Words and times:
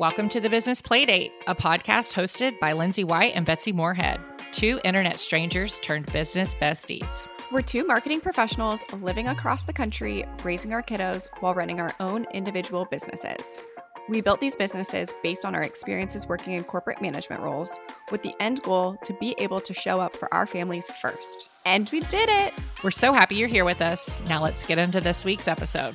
Welcome 0.00 0.30
to 0.30 0.40
the 0.40 0.48
Business 0.48 0.80
Playdate, 0.80 1.30
a 1.46 1.54
podcast 1.54 2.14
hosted 2.14 2.58
by 2.58 2.72
Lindsay 2.72 3.04
White 3.04 3.34
and 3.34 3.44
Betsy 3.44 3.70
Moorehead, 3.70 4.18
two 4.50 4.80
internet 4.82 5.20
strangers 5.20 5.78
turned 5.80 6.10
business 6.10 6.54
besties. 6.54 7.28
We're 7.52 7.60
two 7.60 7.84
marketing 7.84 8.22
professionals 8.22 8.82
living 8.94 9.28
across 9.28 9.66
the 9.66 9.74
country, 9.74 10.24
raising 10.42 10.72
our 10.72 10.82
kiddos 10.82 11.28
while 11.40 11.52
running 11.52 11.82
our 11.82 11.94
own 12.00 12.26
individual 12.32 12.86
businesses. 12.90 13.60
We 14.08 14.22
built 14.22 14.40
these 14.40 14.56
businesses 14.56 15.12
based 15.22 15.44
on 15.44 15.54
our 15.54 15.62
experiences 15.62 16.26
working 16.26 16.54
in 16.54 16.64
corporate 16.64 17.02
management 17.02 17.42
roles, 17.42 17.78
with 18.10 18.22
the 18.22 18.32
end 18.40 18.62
goal 18.62 18.96
to 19.04 19.12
be 19.20 19.34
able 19.36 19.60
to 19.60 19.74
show 19.74 20.00
up 20.00 20.16
for 20.16 20.32
our 20.32 20.46
families 20.46 20.88
first. 21.02 21.46
And 21.66 21.90
we 21.90 22.00
did 22.00 22.30
it! 22.30 22.54
We're 22.82 22.90
so 22.90 23.12
happy 23.12 23.34
you're 23.34 23.48
here 23.48 23.66
with 23.66 23.82
us. 23.82 24.22
Now 24.30 24.42
let's 24.42 24.64
get 24.64 24.78
into 24.78 25.02
this 25.02 25.26
week's 25.26 25.46
episode. 25.46 25.94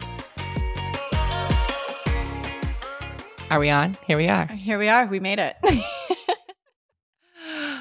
Are 3.56 3.60
we 3.60 3.70
on? 3.70 3.96
Here 4.06 4.18
we 4.18 4.28
are. 4.28 4.48
Here 4.48 4.78
we 4.78 4.90
are. 4.90 5.08
We 5.08 5.22
made 5.22 5.40
it. 5.40 5.56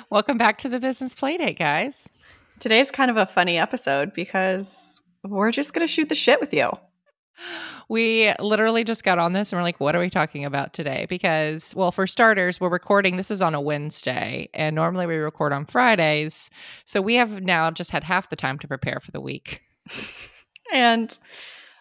Welcome 0.08 0.38
back 0.38 0.58
to 0.58 0.68
the 0.68 0.78
Business 0.78 1.16
Playdate, 1.16 1.58
guys. 1.58 2.08
Today's 2.60 2.92
kind 2.92 3.10
of 3.10 3.16
a 3.16 3.26
funny 3.26 3.58
episode 3.58 4.14
because 4.14 5.02
we're 5.24 5.50
just 5.50 5.74
going 5.74 5.84
to 5.84 5.92
shoot 5.92 6.08
the 6.08 6.14
shit 6.14 6.40
with 6.40 6.54
you. 6.54 6.70
We 7.88 8.32
literally 8.38 8.84
just 8.84 9.02
got 9.02 9.18
on 9.18 9.32
this 9.32 9.52
and 9.52 9.58
we're 9.58 9.64
like, 9.64 9.80
what 9.80 9.96
are 9.96 10.00
we 10.00 10.10
talking 10.10 10.44
about 10.44 10.74
today? 10.74 11.06
Because, 11.08 11.74
well, 11.74 11.90
for 11.90 12.06
starters, 12.06 12.60
we're 12.60 12.68
recording, 12.68 13.16
this 13.16 13.32
is 13.32 13.42
on 13.42 13.56
a 13.56 13.60
Wednesday, 13.60 14.50
and 14.54 14.76
normally 14.76 15.06
we 15.06 15.16
record 15.16 15.52
on 15.52 15.66
Fridays. 15.66 16.50
So 16.84 17.00
we 17.00 17.16
have 17.16 17.42
now 17.42 17.72
just 17.72 17.90
had 17.90 18.04
half 18.04 18.30
the 18.30 18.36
time 18.36 18.60
to 18.60 18.68
prepare 18.68 19.00
for 19.00 19.10
the 19.10 19.20
week. 19.20 19.60
and 20.72 21.18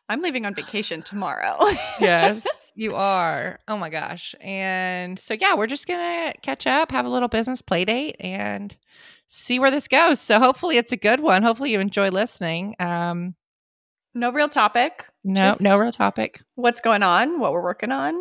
I'm 0.10 0.22
leaving 0.22 0.46
on 0.46 0.54
vacation 0.54 1.02
tomorrow. 1.02 1.58
yes, 2.00 2.46
you 2.76 2.96
are. 2.96 3.60
Oh 3.68 3.78
my 3.78 3.90
gosh. 3.90 4.36
And 4.42 5.18
so, 5.18 5.34
yeah, 5.34 5.56
we're 5.56 5.68
just 5.68 5.88
going 5.88 6.00
to 6.00 6.38
catch 6.42 6.68
up, 6.68 6.92
have 6.92 7.06
a 7.06 7.10
little 7.10 7.30
business 7.30 7.62
play 7.62 7.86
date, 7.86 8.18
and 8.20 8.76
see 9.28 9.60
where 9.60 9.72
this 9.72 9.88
goes. 9.88 10.20
So, 10.20 10.40
hopefully, 10.40 10.78
it's 10.78 10.92
a 10.92 10.98
good 10.98 11.20
one. 11.20 11.44
Hopefully, 11.44 11.72
you 11.72 11.80
enjoy 11.80 12.10
listening. 12.10 12.76
Um, 12.80 13.36
no 14.14 14.32
real 14.32 14.50
topic. 14.50 15.06
No, 15.24 15.56
no 15.60 15.78
real 15.78 15.92
topic. 15.92 16.42
What's 16.56 16.80
going 16.80 17.02
on? 17.02 17.40
What 17.40 17.54
we're 17.54 17.64
working 17.64 17.92
on? 17.92 18.14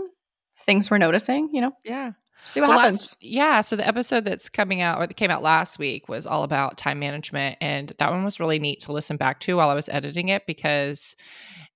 Things 0.65 0.91
we're 0.91 0.99
noticing, 0.99 1.51
you 1.53 1.61
know? 1.61 1.73
Yeah. 1.85 2.13
See 2.45 2.61
what 2.61 2.71
well, 2.71 2.79
happens. 2.79 3.01
Last, 3.01 3.25
yeah. 3.25 3.61
So 3.61 3.77
the 3.77 3.87
episode 3.87 4.25
that's 4.25 4.49
coming 4.49 4.81
out 4.81 4.99
or 4.99 5.07
that 5.07 5.15
came 5.15 5.31
out 5.31 5.43
last 5.43 5.79
week 5.79 6.09
was 6.09 6.27
all 6.27 6.43
about 6.43 6.77
time 6.77 6.99
management. 6.99 7.59
And 7.61 7.93
that 7.99 8.11
one 8.11 8.25
was 8.25 8.41
really 8.41 8.59
neat 8.59 8.81
to 8.81 8.93
listen 8.93 9.17
back 9.17 9.41
to 9.41 9.57
while 9.57 9.69
I 9.71 9.75
was 9.75 9.89
editing 9.89 10.29
it 10.29 10.47
because 10.47 11.15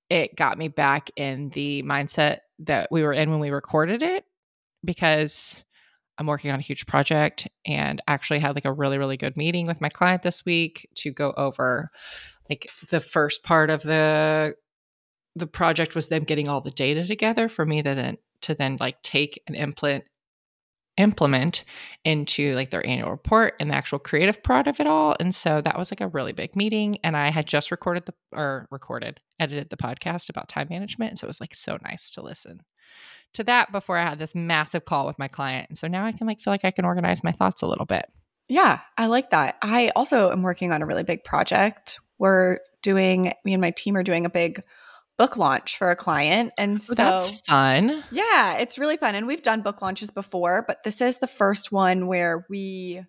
it 0.09 0.37
got 0.37 0.59
me 0.59 0.69
back 0.69 1.11
in 1.17 1.51
the 1.51 1.83
mindset 1.83 2.39
that 2.61 2.89
we 2.91 3.03
were 3.03 3.13
in 3.13 3.31
when 3.31 3.41
we 3.41 3.51
recorded 3.51 4.03
it 4.03 4.25
because 4.85 5.65
I'm 6.19 6.27
working 6.27 6.51
on 6.51 6.59
a 6.59 6.63
huge 6.63 6.87
project 6.87 7.49
and 7.67 8.01
actually 8.07 8.39
had 8.39 8.55
like 8.55 8.65
a 8.65 8.73
really 8.73 8.99
really 8.99 9.17
good 9.17 9.37
meeting 9.37 9.67
with 9.67 9.81
my 9.81 9.89
client 9.89 10.23
this 10.23 10.45
week 10.45 10.89
to 10.97 11.11
go 11.11 11.33
over 11.37 11.91
like 12.49 12.69
the 12.89 13.01
first 13.01 13.43
part 13.43 13.71
of 13.71 13.83
the 13.83 14.55
the 15.35 15.47
project 15.47 15.95
was 15.95 16.09
them 16.09 16.25
getting 16.25 16.49
all 16.49 16.61
the 16.61 16.71
data 16.71 17.07
together 17.07 17.49
for 17.49 17.65
me 17.65 17.83
to 17.83 17.95
then 17.95 18.17
to 18.41 18.55
then 18.55 18.77
like 18.81 19.03
take 19.03 19.43
and 19.47 19.57
implement 19.57 20.05
implement 20.97 21.65
into 22.05 22.55
like 22.55 22.71
their 22.71 22.87
annual 22.87 23.11
report 23.11 23.55
and 23.61 23.71
the 23.71 23.75
actual 23.75 23.99
creative 23.99 24.43
part 24.43 24.67
of 24.67 24.81
it 24.81 24.87
all. 24.87 25.15
And 25.21 25.35
so 25.35 25.61
that 25.61 25.79
was 25.79 25.91
like 25.93 26.01
a 26.01 26.09
really 26.09 26.33
big 26.33 26.57
meeting. 26.57 26.97
And 27.05 27.17
I 27.17 27.31
had 27.31 27.47
just 27.47 27.71
recorded 27.71 28.07
the 28.07 28.15
or 28.33 28.67
recorded, 28.71 29.21
edited 29.39 29.71
the 29.71 29.77
podcast 29.77 30.29
about 30.29 30.49
time 30.49 30.69
management. 30.71 31.11
And 31.11 31.19
so 31.19 31.27
it 31.27 31.29
was 31.29 31.41
like 31.41 31.55
so 31.55 31.79
nice 31.83 32.11
to 32.13 32.23
listen 32.23 32.63
to 33.35 33.45
that 33.45 33.73
before 33.73 33.99
I 33.99 34.05
had 34.05 34.19
this 34.19 34.35
massive 34.35 34.85
call 34.85 35.07
with 35.07 35.19
my 35.19 35.29
client. 35.29 35.69
And 35.69 35.77
so 35.77 35.89
now 35.89 36.07
I 36.07 36.13
can 36.13 36.27
like 36.27 36.41
feel 36.41 36.53
like 36.53 36.65
I 36.65 36.71
can 36.71 36.85
organize 36.85 37.23
my 37.23 37.33
thoughts 37.33 37.63
a 37.63 37.67
little 37.67 37.85
bit. 37.85 38.07
Yeah, 38.49 38.81
I 38.97 39.07
like 39.07 39.31
that. 39.31 39.57
I 39.61 39.91
also 39.97 40.31
am 40.31 40.43
working 40.43 40.73
on 40.73 40.81
a 40.81 40.87
really 40.87 41.03
big 41.03 41.25
project. 41.25 41.99
We're 42.19 42.61
doing, 42.83 43.33
me 43.45 43.53
and 43.53 43.61
my 43.61 43.73
team 43.73 43.97
are 43.97 44.05
doing 44.05 44.25
a 44.25 44.31
big 44.31 44.63
book 45.19 45.37
launch 45.37 45.79
for 45.79 45.91
a 45.91 45.97
client. 45.97 46.53
And 46.59 46.75
oh, 46.75 46.77
so 46.77 46.95
that's 46.95 47.41
fun. 47.43 48.05
Yeah, 48.11 48.59
it's 48.59 48.79
really 48.79 48.97
fun. 48.97 49.15
And 49.15 49.27
we've 49.27 49.43
done 49.43 49.63
book 49.63 49.83
launches 49.83 50.11
before, 50.11 50.65
but 50.67 50.83
this 50.83 51.01
is 51.01 51.19
the 51.19 51.27
first 51.27 51.73
one 51.73 52.07
where 52.07 52.47
we 52.49 53.03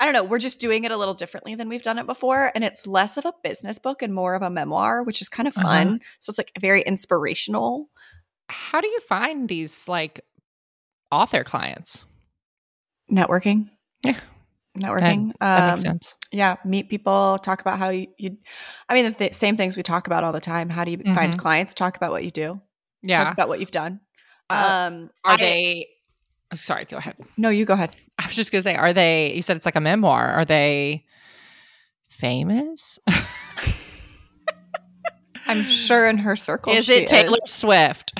I 0.00 0.04
don't 0.04 0.14
know, 0.14 0.24
we're 0.24 0.38
just 0.38 0.58
doing 0.58 0.82
it 0.82 0.90
a 0.90 0.96
little 0.96 1.14
differently 1.14 1.54
than 1.54 1.68
we've 1.68 1.82
done 1.82 1.98
it 1.98 2.06
before. 2.06 2.50
And 2.56 2.64
it's 2.64 2.88
less 2.88 3.16
of 3.16 3.24
a 3.24 3.32
business 3.44 3.78
book 3.78 4.02
and 4.02 4.12
more 4.12 4.34
of 4.34 4.42
a 4.42 4.50
memoir, 4.50 5.04
which 5.04 5.22
is 5.22 5.28
kind 5.28 5.46
of 5.46 5.54
fun. 5.54 5.86
Uh-huh. 5.86 5.98
So 6.18 6.30
it's 6.30 6.38
like 6.38 6.50
very 6.60 6.82
inspirational. 6.82 7.88
How 8.48 8.80
do 8.80 8.88
you 8.88 8.98
find 9.00 9.48
these 9.48 9.86
like 9.86 10.20
author 11.12 11.44
clients? 11.44 12.04
Networking. 13.08 13.68
Yeah 14.02 14.18
networking. 14.76 15.32
That, 15.32 15.40
that 15.40 15.62
um, 15.62 15.68
makes 15.70 15.80
sense. 15.82 16.14
Yeah, 16.32 16.56
meet 16.64 16.88
people, 16.88 17.38
talk 17.42 17.60
about 17.60 17.78
how 17.78 17.90
you. 17.90 18.08
you 18.16 18.38
I 18.88 18.94
mean, 18.94 19.04
the 19.04 19.12
th- 19.12 19.34
same 19.34 19.56
things 19.56 19.76
we 19.76 19.82
talk 19.82 20.06
about 20.06 20.24
all 20.24 20.32
the 20.32 20.40
time. 20.40 20.70
How 20.70 20.84
do 20.84 20.90
you 20.90 20.98
mm-hmm. 20.98 21.14
find 21.14 21.38
clients? 21.38 21.74
Talk 21.74 21.96
about 21.96 22.10
what 22.10 22.24
you 22.24 22.30
do. 22.30 22.60
Yeah, 23.02 23.24
talk 23.24 23.34
about 23.34 23.48
what 23.48 23.60
you've 23.60 23.70
done. 23.70 24.00
Uh, 24.48 24.88
um, 24.88 25.10
are 25.24 25.32
I, 25.34 25.36
they? 25.36 25.88
Oh, 26.50 26.56
sorry, 26.56 26.86
go 26.86 26.96
ahead. 26.96 27.16
No, 27.36 27.50
you 27.50 27.66
go 27.66 27.74
ahead. 27.74 27.94
I 28.18 28.26
was 28.26 28.34
just 28.34 28.50
gonna 28.50 28.62
say, 28.62 28.74
are 28.74 28.94
they? 28.94 29.34
You 29.34 29.42
said 29.42 29.58
it's 29.58 29.66
like 29.66 29.76
a 29.76 29.80
memoir. 29.80 30.26
Are 30.28 30.46
they 30.46 31.04
famous? 32.08 32.98
I'm 35.46 35.64
sure 35.66 36.08
in 36.08 36.18
her 36.18 36.36
circle. 36.36 36.72
Is 36.72 36.88
it 36.88 37.08
Taylor 37.08 37.36
is. 37.44 37.50
Swift? 37.50 38.14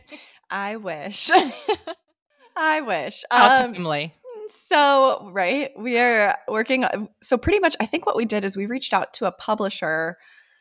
I 0.50 0.76
wish. 0.76 1.30
I 2.56 2.80
wish. 2.82 3.24
How 3.30 3.64
um, 3.64 3.74
timely 3.74 4.14
so 4.48 5.28
right 5.32 5.70
we 5.78 5.98
are 5.98 6.36
working 6.48 6.84
um, 6.84 7.08
so 7.20 7.36
pretty 7.36 7.58
much 7.58 7.76
i 7.80 7.86
think 7.86 8.06
what 8.06 8.16
we 8.16 8.24
did 8.24 8.44
is 8.44 8.56
we 8.56 8.66
reached 8.66 8.92
out 8.92 9.12
to 9.14 9.26
a 9.26 9.32
publisher. 9.32 10.16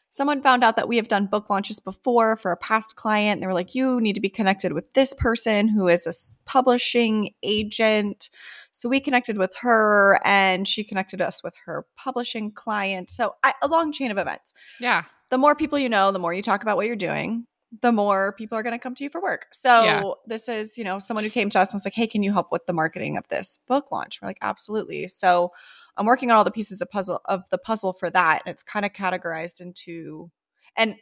Someone 0.10 0.42
found 0.42 0.64
out 0.64 0.78
that 0.78 0.88
we 0.88 0.96
have 0.96 1.10
done 1.10 1.26
book 1.26 1.50
launches 1.50 1.82
before 1.82 2.38
for 2.38 2.52
a 2.52 2.58
past 2.58 2.96
client. 2.96 3.34
And 3.34 3.44
they 3.44 3.48
were 3.48 3.54
like 3.54 3.76
you 3.76 4.00
need 4.00 4.14
to 4.14 4.22
be 4.22 4.30
connected 4.30 4.72
with 4.72 4.94
this 4.94 5.14
person 5.14 5.68
who 5.68 5.88
is 5.88 6.08
a 6.08 6.14
publishing 6.50 7.32
agent. 7.44 8.30
So 8.72 8.88
we 8.88 9.00
connected 9.00 9.38
with 9.38 9.52
her 9.60 10.20
and 10.24 10.68
she 10.68 10.84
connected 10.84 11.22
us 11.22 11.44
with 11.44 11.54
her 11.66 11.86
publishing 11.98 12.52
client. 12.52 13.10
So 13.10 13.36
I, 13.44 13.54
a 13.62 13.68
long 13.68 13.92
chain 13.92 14.12
of 14.12 14.18
events. 14.18 14.54
Yeah. 14.80 15.04
The 15.32 15.38
more 15.38 15.56
people 15.56 15.78
you 15.78 15.90
know 15.90 16.12
the 16.12 16.20
more 16.20 16.34
you 16.34 16.42
talk 16.42 16.62
about 16.62 16.78
what 16.78 16.88
you're 16.88 16.96
doing 16.96 17.46
the 17.82 17.92
more 17.92 18.34
people 18.38 18.58
are 18.58 18.64
going 18.64 18.74
to 18.74 18.80
come 18.80 18.96
to 18.96 19.04
you 19.04 19.10
for 19.10 19.22
work. 19.22 19.48
So 19.52 19.84
yeah. 19.84 20.04
this 20.26 20.48
is, 20.48 20.78
you 20.78 20.84
know, 20.84 21.00
someone 21.00 21.24
who 21.24 21.30
came 21.30 21.50
to 21.50 21.60
us 21.60 21.70
and 21.70 21.76
was 21.76 21.86
like, 21.86 21.94
"Hey, 21.94 22.08
can 22.08 22.24
you 22.24 22.32
help 22.32 22.52
with 22.52 22.66
the 22.66 22.74
marketing 22.74 23.18
of 23.18 23.28
this 23.28 23.60
book 23.68 23.92
launch?" 23.92 24.22
We're 24.22 24.30
like, 24.30 24.38
"Absolutely." 24.42 25.08
So 25.08 25.52
I'm 25.98 26.06
working 26.06 26.32
on 26.32 26.38
all 26.38 26.44
the 26.44 26.52
pieces 26.52 26.82
of 26.82 26.90
puzzle 26.90 27.22
of 27.26 27.44
the 27.50 27.58
puzzle 27.58 27.94
for 27.94 28.10
that, 28.10 28.44
and 28.46 28.54
it's 28.54 28.64
kind 28.64 28.86
of 28.86 28.94
categorized 28.94 29.62
into 29.62 30.32
and 30.78 30.96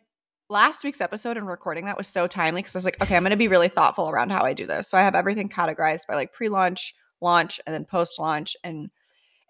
last 0.50 0.84
week's 0.84 1.02
episode 1.02 1.38
and 1.38 1.47
recording 1.47 1.85
that 1.85 1.97
was 1.97 2.07
so 2.07 2.28
timely 2.28 2.62
because 2.62 2.75
I 2.75 2.78
was 2.78 2.85
like, 2.85 3.02
okay, 3.02 3.16
I'm 3.16 3.23
going 3.23 3.31
to 3.31 3.38
be 3.38 3.47
really 3.47 3.69
thoughtful 3.69 4.09
around 4.09 4.31
how 4.31 4.44
I 4.44 4.53
do 4.53 4.68
this. 4.68 4.88
So 4.88 4.97
I 4.97 5.02
have 5.02 5.16
everything 5.16 5.50
categorized 5.50 6.06
by 6.07 6.16
like 6.16 6.34
pre-launch, 6.34 6.94
launch, 7.22 7.59
and 7.66 7.73
then 7.73 7.85
post-launch 7.85 8.56
and 8.63 8.90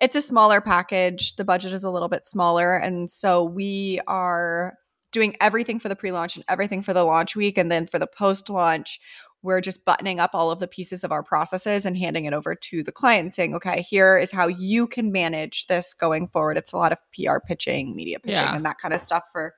it's 0.01 0.15
a 0.15 0.21
smaller 0.21 0.59
package. 0.59 1.35
The 1.35 1.45
budget 1.45 1.71
is 1.71 1.83
a 1.83 1.91
little 1.91 2.09
bit 2.09 2.25
smaller 2.25 2.75
and 2.75 3.09
so 3.09 3.43
we 3.43 3.99
are 4.07 4.77
doing 5.13 5.35
everything 5.39 5.79
for 5.79 5.87
the 5.87 5.95
pre-launch 5.95 6.35
and 6.35 6.43
everything 6.49 6.81
for 6.81 6.93
the 6.93 7.03
launch 7.03 7.35
week 7.35 7.57
and 7.57 7.71
then 7.71 7.87
for 7.87 7.99
the 7.99 8.07
post-launch 8.07 8.99
we're 9.43 9.61
just 9.61 9.83
buttoning 9.83 10.19
up 10.19 10.31
all 10.33 10.51
of 10.51 10.59
the 10.59 10.67
pieces 10.67 11.03
of 11.03 11.11
our 11.11 11.21
processes 11.21 11.85
and 11.85 11.97
handing 11.97 12.25
it 12.25 12.33
over 12.33 12.55
to 12.55 12.81
the 12.81 12.91
client 12.91 13.21
and 13.21 13.33
saying 13.33 13.53
okay 13.53 13.81
here 13.81 14.17
is 14.17 14.31
how 14.31 14.47
you 14.47 14.87
can 14.87 15.11
manage 15.11 15.67
this 15.67 15.93
going 15.93 16.27
forward. 16.29 16.57
It's 16.57 16.73
a 16.73 16.77
lot 16.77 16.91
of 16.91 16.99
pr 17.13 17.39
pitching 17.45 17.95
media 17.95 18.19
pitching 18.19 18.37
yeah. 18.37 18.55
and 18.55 18.65
that 18.65 18.79
kind 18.79 18.93
of 18.93 19.01
stuff 19.01 19.23
for 19.31 19.53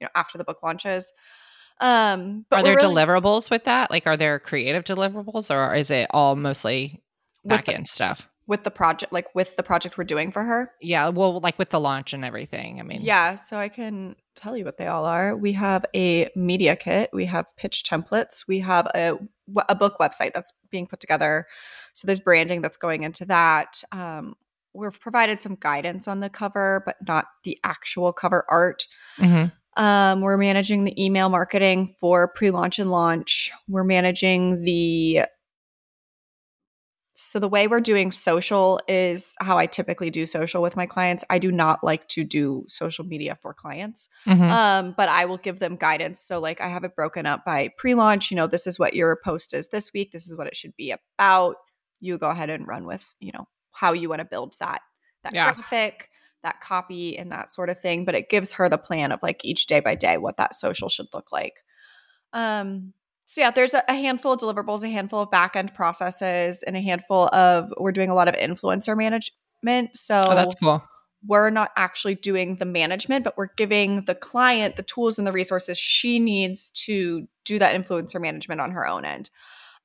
you 0.00 0.04
know 0.04 0.10
after 0.14 0.36
the 0.36 0.44
book 0.44 0.62
launches. 0.62 1.12
Um 1.80 2.44
are 2.50 2.62
there 2.62 2.74
really, 2.74 2.94
deliverables 2.94 3.50
with 3.50 3.64
that? 3.64 3.90
Like 3.90 4.06
are 4.06 4.16
there 4.16 4.38
creative 4.38 4.84
deliverables 4.84 5.54
or 5.54 5.74
is 5.74 5.90
it 5.90 6.08
all 6.10 6.36
mostly 6.36 7.00
back 7.44 7.68
end 7.68 7.86
stuff 7.86 8.28
with 8.48 8.64
the 8.64 8.70
project 8.70 9.12
like 9.12 9.32
with 9.34 9.54
the 9.56 9.62
project 9.62 9.96
we're 9.96 10.04
doing 10.04 10.32
for 10.32 10.42
her. 10.42 10.72
Yeah 10.80 11.10
well 11.10 11.38
like 11.38 11.58
with 11.58 11.70
the 11.70 11.78
launch 11.78 12.12
and 12.12 12.24
everything 12.24 12.80
i 12.80 12.82
mean. 12.82 13.02
Yeah 13.02 13.36
so 13.36 13.58
i 13.58 13.68
can 13.68 14.16
tell 14.34 14.56
you 14.56 14.64
what 14.64 14.78
they 14.78 14.86
all 14.86 15.04
are. 15.04 15.36
We 15.36 15.52
have 15.52 15.84
a 15.94 16.30
media 16.34 16.76
kit. 16.76 17.10
We 17.12 17.26
have 17.26 17.46
pitch 17.56 17.82
templates. 17.84 18.46
We 18.46 18.60
have 18.60 18.86
a, 18.94 19.18
a 19.68 19.74
book 19.74 19.96
website 20.00 20.32
that's 20.32 20.52
being 20.70 20.86
put 20.86 21.00
together. 21.00 21.46
So 21.92 22.06
there's 22.06 22.20
branding 22.20 22.62
that's 22.62 22.76
going 22.76 23.02
into 23.02 23.24
that. 23.26 23.82
Um, 23.92 24.34
we've 24.74 24.98
provided 24.98 25.40
some 25.40 25.56
guidance 25.56 26.06
on 26.06 26.20
the 26.20 26.30
cover 26.30 26.82
but 26.86 26.96
not 27.06 27.26
the 27.44 27.58
actual 27.64 28.12
cover 28.12 28.44
art. 28.48 28.86
Mm-hmm. 29.18 29.82
um, 29.82 30.20
we're 30.20 30.36
managing 30.36 30.84
the 30.84 31.04
email 31.04 31.28
marketing 31.28 31.96
for 31.98 32.28
pre-launch 32.28 32.78
and 32.78 32.90
launch. 32.90 33.50
We're 33.66 33.82
managing 33.84 34.62
the 34.62 35.22
so 37.20 37.40
the 37.40 37.48
way 37.48 37.66
we're 37.66 37.80
doing 37.80 38.12
social 38.12 38.78
is 38.86 39.34
how 39.40 39.58
I 39.58 39.66
typically 39.66 40.08
do 40.08 40.24
social 40.24 40.62
with 40.62 40.76
my 40.76 40.86
clients. 40.86 41.24
I 41.28 41.40
do 41.40 41.50
not 41.50 41.82
like 41.82 42.06
to 42.10 42.22
do 42.22 42.64
social 42.68 43.04
media 43.04 43.36
for 43.42 43.52
clients, 43.52 44.08
mm-hmm. 44.24 44.44
um, 44.44 44.94
but 44.96 45.08
I 45.08 45.24
will 45.24 45.36
give 45.36 45.58
them 45.58 45.74
guidance. 45.74 46.20
So 46.20 46.38
like 46.38 46.60
I 46.60 46.68
have 46.68 46.84
it 46.84 46.94
broken 46.94 47.26
up 47.26 47.44
by 47.44 47.70
pre-launch. 47.76 48.30
You 48.30 48.36
know, 48.36 48.46
this 48.46 48.68
is 48.68 48.78
what 48.78 48.94
your 48.94 49.18
post 49.24 49.52
is 49.52 49.66
this 49.66 49.92
week. 49.92 50.12
This 50.12 50.28
is 50.28 50.38
what 50.38 50.46
it 50.46 50.54
should 50.54 50.76
be 50.76 50.92
about. 50.92 51.56
You 51.98 52.18
go 52.18 52.30
ahead 52.30 52.50
and 52.50 52.68
run 52.68 52.86
with 52.86 53.04
you 53.18 53.32
know 53.32 53.48
how 53.72 53.94
you 53.94 54.08
want 54.08 54.20
to 54.20 54.24
build 54.24 54.54
that 54.60 54.82
that 55.24 55.34
yeah. 55.34 55.52
graphic, 55.52 56.10
that 56.44 56.60
copy, 56.60 57.18
and 57.18 57.32
that 57.32 57.50
sort 57.50 57.68
of 57.68 57.80
thing. 57.80 58.04
But 58.04 58.14
it 58.14 58.30
gives 58.30 58.52
her 58.52 58.68
the 58.68 58.78
plan 58.78 59.10
of 59.10 59.24
like 59.24 59.44
each 59.44 59.66
day 59.66 59.80
by 59.80 59.96
day 59.96 60.18
what 60.18 60.36
that 60.36 60.54
social 60.54 60.88
should 60.88 61.08
look 61.12 61.32
like. 61.32 61.54
Um, 62.32 62.92
so 63.28 63.42
yeah, 63.42 63.50
there's 63.50 63.74
a, 63.74 63.82
handful 63.92 64.32
of 64.32 64.40
deliverables, 64.40 64.82
a 64.82 64.88
handful 64.88 65.20
of 65.20 65.30
backend 65.30 65.74
processes, 65.74 66.62
and 66.62 66.74
a 66.74 66.80
handful 66.80 67.28
of 67.28 67.70
we're 67.76 67.92
doing 67.92 68.08
a 68.08 68.14
lot 68.14 68.26
of 68.26 68.34
influencer 68.36 68.96
management. 68.96 69.94
So 69.94 70.24
oh, 70.26 70.34
that's 70.34 70.54
cool. 70.54 70.82
We're 71.26 71.50
not 71.50 71.70
actually 71.76 72.14
doing 72.14 72.56
the 72.56 72.64
management, 72.64 73.24
but 73.24 73.36
we're 73.36 73.50
giving 73.54 74.06
the 74.06 74.14
client 74.14 74.76
the 74.76 74.82
tools 74.82 75.18
and 75.18 75.26
the 75.26 75.32
resources 75.32 75.78
she 75.78 76.18
needs 76.18 76.70
to 76.86 77.28
do 77.44 77.58
that 77.58 77.76
influencer 77.76 78.18
management 78.18 78.62
on 78.62 78.70
her 78.70 78.88
own 78.88 79.04
end. 79.04 79.28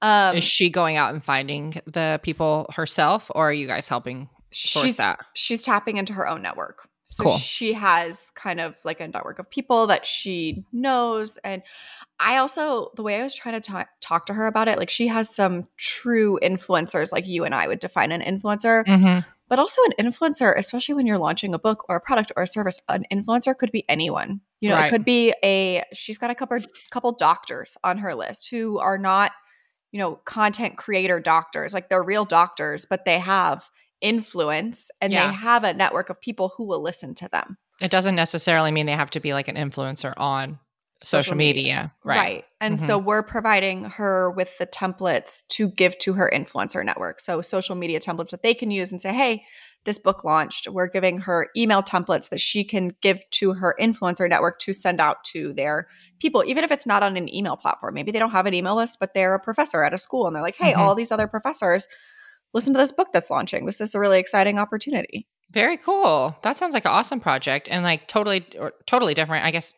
Um, 0.01 0.37
Is 0.37 0.45
she 0.45 0.69
going 0.69 0.95
out 0.95 1.13
and 1.13 1.21
finding 1.21 1.73
the 1.85 2.21
people 2.23 2.67
herself, 2.73 3.29
or 3.35 3.49
are 3.49 3.53
you 3.53 3.67
guys 3.67 3.89
helping 3.89 4.29
source 4.53 4.85
she's, 4.85 4.97
that? 4.97 5.19
She's 5.33 5.63
tapping 5.63 5.97
into 5.97 6.13
her 6.13 6.25
own 6.29 6.41
network. 6.41 6.87
So 7.05 7.25
cool. 7.25 7.37
she 7.37 7.73
has 7.73 8.31
kind 8.31 8.59
of 8.59 8.75
like 8.85 9.01
a 9.01 9.07
network 9.07 9.37
of 9.39 9.49
people 9.49 9.87
that 9.87 10.05
she 10.05 10.63
knows. 10.71 11.37
And 11.43 11.61
I 12.19 12.37
also, 12.37 12.91
the 12.95 13.03
way 13.03 13.19
I 13.19 13.23
was 13.23 13.35
trying 13.35 13.59
to 13.59 13.71
talk, 13.71 13.89
talk 13.99 14.25
to 14.27 14.33
her 14.33 14.47
about 14.47 14.67
it, 14.67 14.77
like 14.79 14.89
she 14.89 15.07
has 15.07 15.33
some 15.33 15.67
true 15.77 16.39
influencers, 16.41 17.11
like 17.11 17.27
you 17.27 17.43
and 17.43 17.53
I 17.53 17.67
would 17.67 17.79
define 17.79 18.11
an 18.11 18.21
influencer. 18.21 18.85
Mm-hmm. 18.85 19.29
But 19.49 19.59
also, 19.59 19.81
an 19.83 20.07
influencer, 20.07 20.57
especially 20.57 20.95
when 20.95 21.05
you're 21.05 21.17
launching 21.17 21.53
a 21.53 21.59
book 21.59 21.85
or 21.87 21.97
a 21.97 22.01
product 22.01 22.31
or 22.35 22.43
a 22.43 22.47
service, 22.47 22.79
an 22.89 23.05
influencer 23.11 23.55
could 23.55 23.71
be 23.71 23.87
anyone. 23.89 24.41
You 24.61 24.69
know, 24.69 24.75
right. 24.75 24.87
it 24.87 24.89
could 24.89 25.05
be 25.05 25.33
a, 25.43 25.83
she's 25.93 26.17
got 26.17 26.31
a 26.31 26.35
couple, 26.35 26.57
couple 26.89 27.11
doctors 27.11 27.77
on 27.83 27.97
her 27.99 28.15
list 28.15 28.49
who 28.49 28.79
are 28.79 28.97
not, 28.97 29.33
you 29.91 29.99
know, 29.99 30.15
content 30.25 30.77
creator 30.77 31.19
doctors. 31.19 31.73
Like 31.73 31.89
they're 31.89 32.01
real 32.01 32.25
doctors, 32.25 32.85
but 32.85 33.05
they 33.05 33.19
have 33.19 33.69
influence 34.03 34.91
and 35.01 35.11
yeah. 35.11 35.27
they 35.27 35.33
have 35.33 35.63
a 35.63 35.73
network 35.73 36.09
of 36.09 36.21
people 36.21 36.53
who 36.57 36.67
will 36.67 36.81
listen 36.81 37.15
to 37.15 37.27
them. 37.29 37.57
It 37.81 37.89
doesn't 37.89 38.15
necessarily 38.15 38.71
mean 38.71 38.85
they 38.85 38.91
have 38.91 39.09
to 39.11 39.19
be 39.19 39.33
like 39.33 39.47
an 39.47 39.55
influencer 39.55 40.13
on 40.17 40.59
social, 40.99 41.23
social 41.23 41.35
media. 41.35 41.63
media. 41.63 41.93
Right. 42.03 42.17
Right. 42.17 42.45
And 42.61 42.75
mm-hmm. 42.75 42.85
so 42.85 42.97
we're 42.97 43.23
providing 43.23 43.85
her 43.85 44.31
with 44.31 44.57
the 44.57 44.67
templates 44.67 45.45
to 45.49 45.69
give 45.69 45.97
to 45.99 46.13
her 46.13 46.31
influencer 46.33 46.85
network. 46.85 47.19
So 47.19 47.41
social 47.41 47.75
media 47.75 47.99
templates 47.99 48.31
that 48.31 48.43
they 48.43 48.53
can 48.53 48.71
use 48.71 48.91
and 48.91 49.01
say, 49.01 49.13
hey, 49.13 49.43
this 49.85 49.99
book 49.99 50.23
launched. 50.23 50.69
We're 50.69 50.87
giving 50.87 51.19
her 51.19 51.49
email 51.57 51.83
templates 51.83 52.29
that 52.29 52.39
she 52.39 52.63
can 52.63 52.95
give 53.01 53.21
to 53.31 53.53
her 53.53 53.75
influencer 53.79 54.29
network 54.29 54.59
to 54.59 54.73
send 54.73 55.01
out 55.01 55.23
to 55.25 55.51
their 55.53 55.87
people, 56.19 56.43
even 56.45 56.63
if 56.63 56.71
it's 56.71 56.85
not 56.85 57.03
on 57.03 57.17
an 57.17 57.33
email 57.33 57.57
platform. 57.57 57.95
Maybe 57.95 58.11
they 58.11 58.19
don't 58.19 58.31
have 58.31 58.45
an 58.45 58.53
email 58.53 58.75
list, 58.75 58.97
but 58.99 59.13
they're 59.13 59.33
a 59.33 59.39
professor 59.39 59.83
at 59.83 59.93
a 59.93 59.97
school 59.97 60.27
and 60.27 60.35
they're 60.35 60.43
like, 60.43 60.55
hey, 60.55 60.71
mm-hmm. 60.71 60.81
all 60.81 60.95
these 60.95 61.11
other 61.11 61.27
professors 61.27 61.87
listen 62.53 62.73
to 62.73 62.79
this 62.79 62.91
book 62.91 63.09
that's 63.13 63.29
launching. 63.29 63.65
This 63.65 63.81
is 63.81 63.95
a 63.95 63.99
really 63.99 64.19
exciting 64.19 64.59
opportunity. 64.59 65.27
Very 65.51 65.77
cool. 65.77 66.35
That 66.41 66.57
sounds 66.57 66.73
like 66.73 66.85
an 66.85 66.91
awesome 66.91 67.19
project 67.19 67.67
and 67.69 67.83
like 67.83 68.07
totally 68.07 68.45
or 68.59 68.73
totally 68.87 69.13
different. 69.13 69.45
I 69.45 69.51
guess 69.51 69.73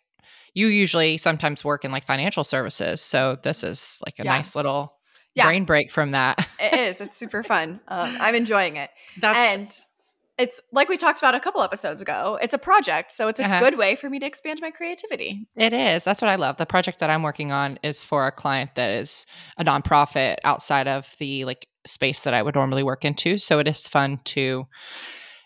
you 0.54 0.68
usually 0.68 1.18
sometimes 1.18 1.64
work 1.64 1.84
in 1.84 1.92
like 1.92 2.06
financial 2.06 2.44
services, 2.44 3.02
so 3.02 3.38
this 3.44 3.64
is 3.64 4.02
like 4.06 4.20
a 4.20 4.24
yeah. 4.24 4.36
nice 4.36 4.56
little 4.56 4.96
yeah. 5.36 5.48
brain 5.48 5.66
break 5.66 5.92
from 5.92 6.12
that. 6.12 6.48
it 6.60 6.74
is. 6.74 7.02
It's 7.02 7.18
super 7.18 7.44
fun. 7.44 7.82
Um, 7.88 8.18
I'm 8.20 8.36
enjoying 8.36 8.78
it. 8.78 8.90
That's 9.20 9.38
and 9.38 9.78
it's 10.38 10.62
like 10.72 10.90
we 10.90 10.98
talked 10.98 11.20
about 11.20 11.36
a 11.36 11.40
couple 11.40 11.62
episodes 11.62 12.02
ago. 12.02 12.38
It's 12.42 12.54
a 12.54 12.58
project, 12.58 13.12
so 13.12 13.28
it's 13.28 13.40
a 13.40 13.46
uh-huh. 13.46 13.60
good 13.60 13.78
way 13.78 13.96
for 13.96 14.10
me 14.10 14.20
to 14.20 14.26
expand 14.26 14.60
my 14.62 14.72
creativity. 14.72 15.48
It 15.56 15.74
is. 15.74 16.04
That's 16.04 16.22
what 16.22 16.30
I 16.30 16.36
love. 16.36 16.58
The 16.58 16.66
project 16.66 17.00
that 17.00 17.10
I'm 17.10 17.24
working 17.24 17.52
on 17.52 17.80
is 17.84 18.04
for 18.04 18.28
a 18.28 18.32
client 18.32 18.76
that 18.76 18.92
is 18.92 19.26
a 19.58 19.64
nonprofit 19.64 20.38
outside 20.44 20.88
of 20.88 21.16
the 21.20 21.46
like 21.46 21.68
space 21.86 22.22
that 22.22 22.34
I 22.34 22.42
would 22.42 22.56
normally 22.56 22.84
work 22.84 23.06
into. 23.06 23.38
So 23.38 23.60
it 23.60 23.68
is 23.68 23.88
fun 23.88 24.20
to 24.26 24.68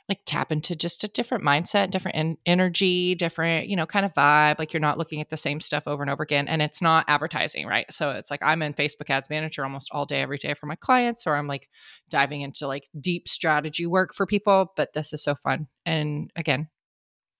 like 0.09 0.21
tap 0.25 0.51
into 0.51 0.75
just 0.75 1.03
a 1.03 1.07
different 1.07 1.43
mindset, 1.43 1.91
different 1.91 2.17
en- 2.17 2.37
energy, 2.45 3.13
different, 3.13 3.67
you 3.67 3.75
know, 3.75 3.85
kind 3.85 4.05
of 4.05 4.13
vibe. 4.13 4.57
Like 4.57 4.73
you're 4.73 4.81
not 4.81 4.97
looking 4.97 5.21
at 5.21 5.29
the 5.29 5.37
same 5.37 5.59
stuff 5.59 5.83
over 5.85 6.01
and 6.01 6.09
over 6.09 6.23
again. 6.23 6.47
And 6.47 6.63
it's 6.63 6.81
not 6.81 7.05
advertising, 7.07 7.67
right? 7.67 7.85
So 7.93 8.09
it's 8.09 8.31
like 8.31 8.41
I'm 8.41 8.63
in 8.63 8.73
Facebook 8.73 9.11
ads 9.11 9.29
manager 9.29 9.63
almost 9.63 9.89
all 9.91 10.07
day, 10.07 10.21
every 10.21 10.39
day 10.39 10.55
for 10.55 10.65
my 10.65 10.75
clients, 10.75 11.27
or 11.27 11.35
I'm 11.35 11.45
like 11.47 11.69
diving 12.09 12.41
into 12.41 12.65
like 12.65 12.89
deep 12.99 13.27
strategy 13.27 13.85
work 13.85 14.15
for 14.15 14.25
people. 14.25 14.73
But 14.75 14.93
this 14.93 15.13
is 15.13 15.23
so 15.23 15.35
fun. 15.35 15.67
And 15.85 16.31
again, 16.35 16.69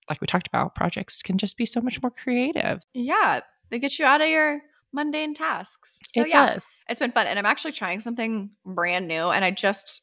like 0.07 0.21
we 0.21 0.27
talked 0.27 0.47
about, 0.47 0.75
projects 0.75 1.23
can 1.23 1.39
just 1.39 1.57
be 1.57 1.65
so 1.65 1.81
much 1.81 2.01
more 2.03 2.11
creative. 2.11 2.81
Yeah. 2.93 3.41
They 3.71 3.79
get 3.79 3.97
you 3.97 4.05
out 4.05 4.21
of 4.21 4.29
your 4.29 4.61
mundane 4.93 5.33
tasks. 5.33 5.99
So 6.07 6.21
it 6.21 6.29
yeah, 6.29 6.55
does. 6.55 6.65
it's 6.87 6.99
been 6.99 7.11
fun. 7.11 7.27
And 7.27 7.37
I'm 7.37 7.45
actually 7.45 7.73
trying 7.73 7.99
something 7.99 8.51
brand 8.65 9.07
new. 9.07 9.29
And 9.29 9.45
I 9.45 9.51
just 9.51 10.01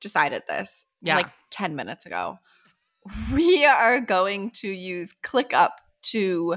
decided 0.00 0.42
this 0.46 0.86
yeah. 1.02 1.16
like 1.16 1.30
10 1.50 1.76
minutes 1.76 2.06
ago. 2.06 2.38
We 3.32 3.64
are 3.64 4.00
going 4.00 4.50
to 4.56 4.68
use 4.68 5.14
ClickUp 5.24 5.70
to 6.10 6.56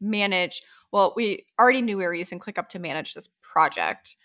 manage. 0.00 0.60
Well, 0.90 1.12
we 1.14 1.46
already 1.60 1.80
knew 1.80 1.96
we 1.96 2.04
were 2.04 2.14
using 2.14 2.40
ClickUp 2.40 2.68
to 2.70 2.80
manage 2.80 3.14
this 3.14 3.28
project, 3.40 4.16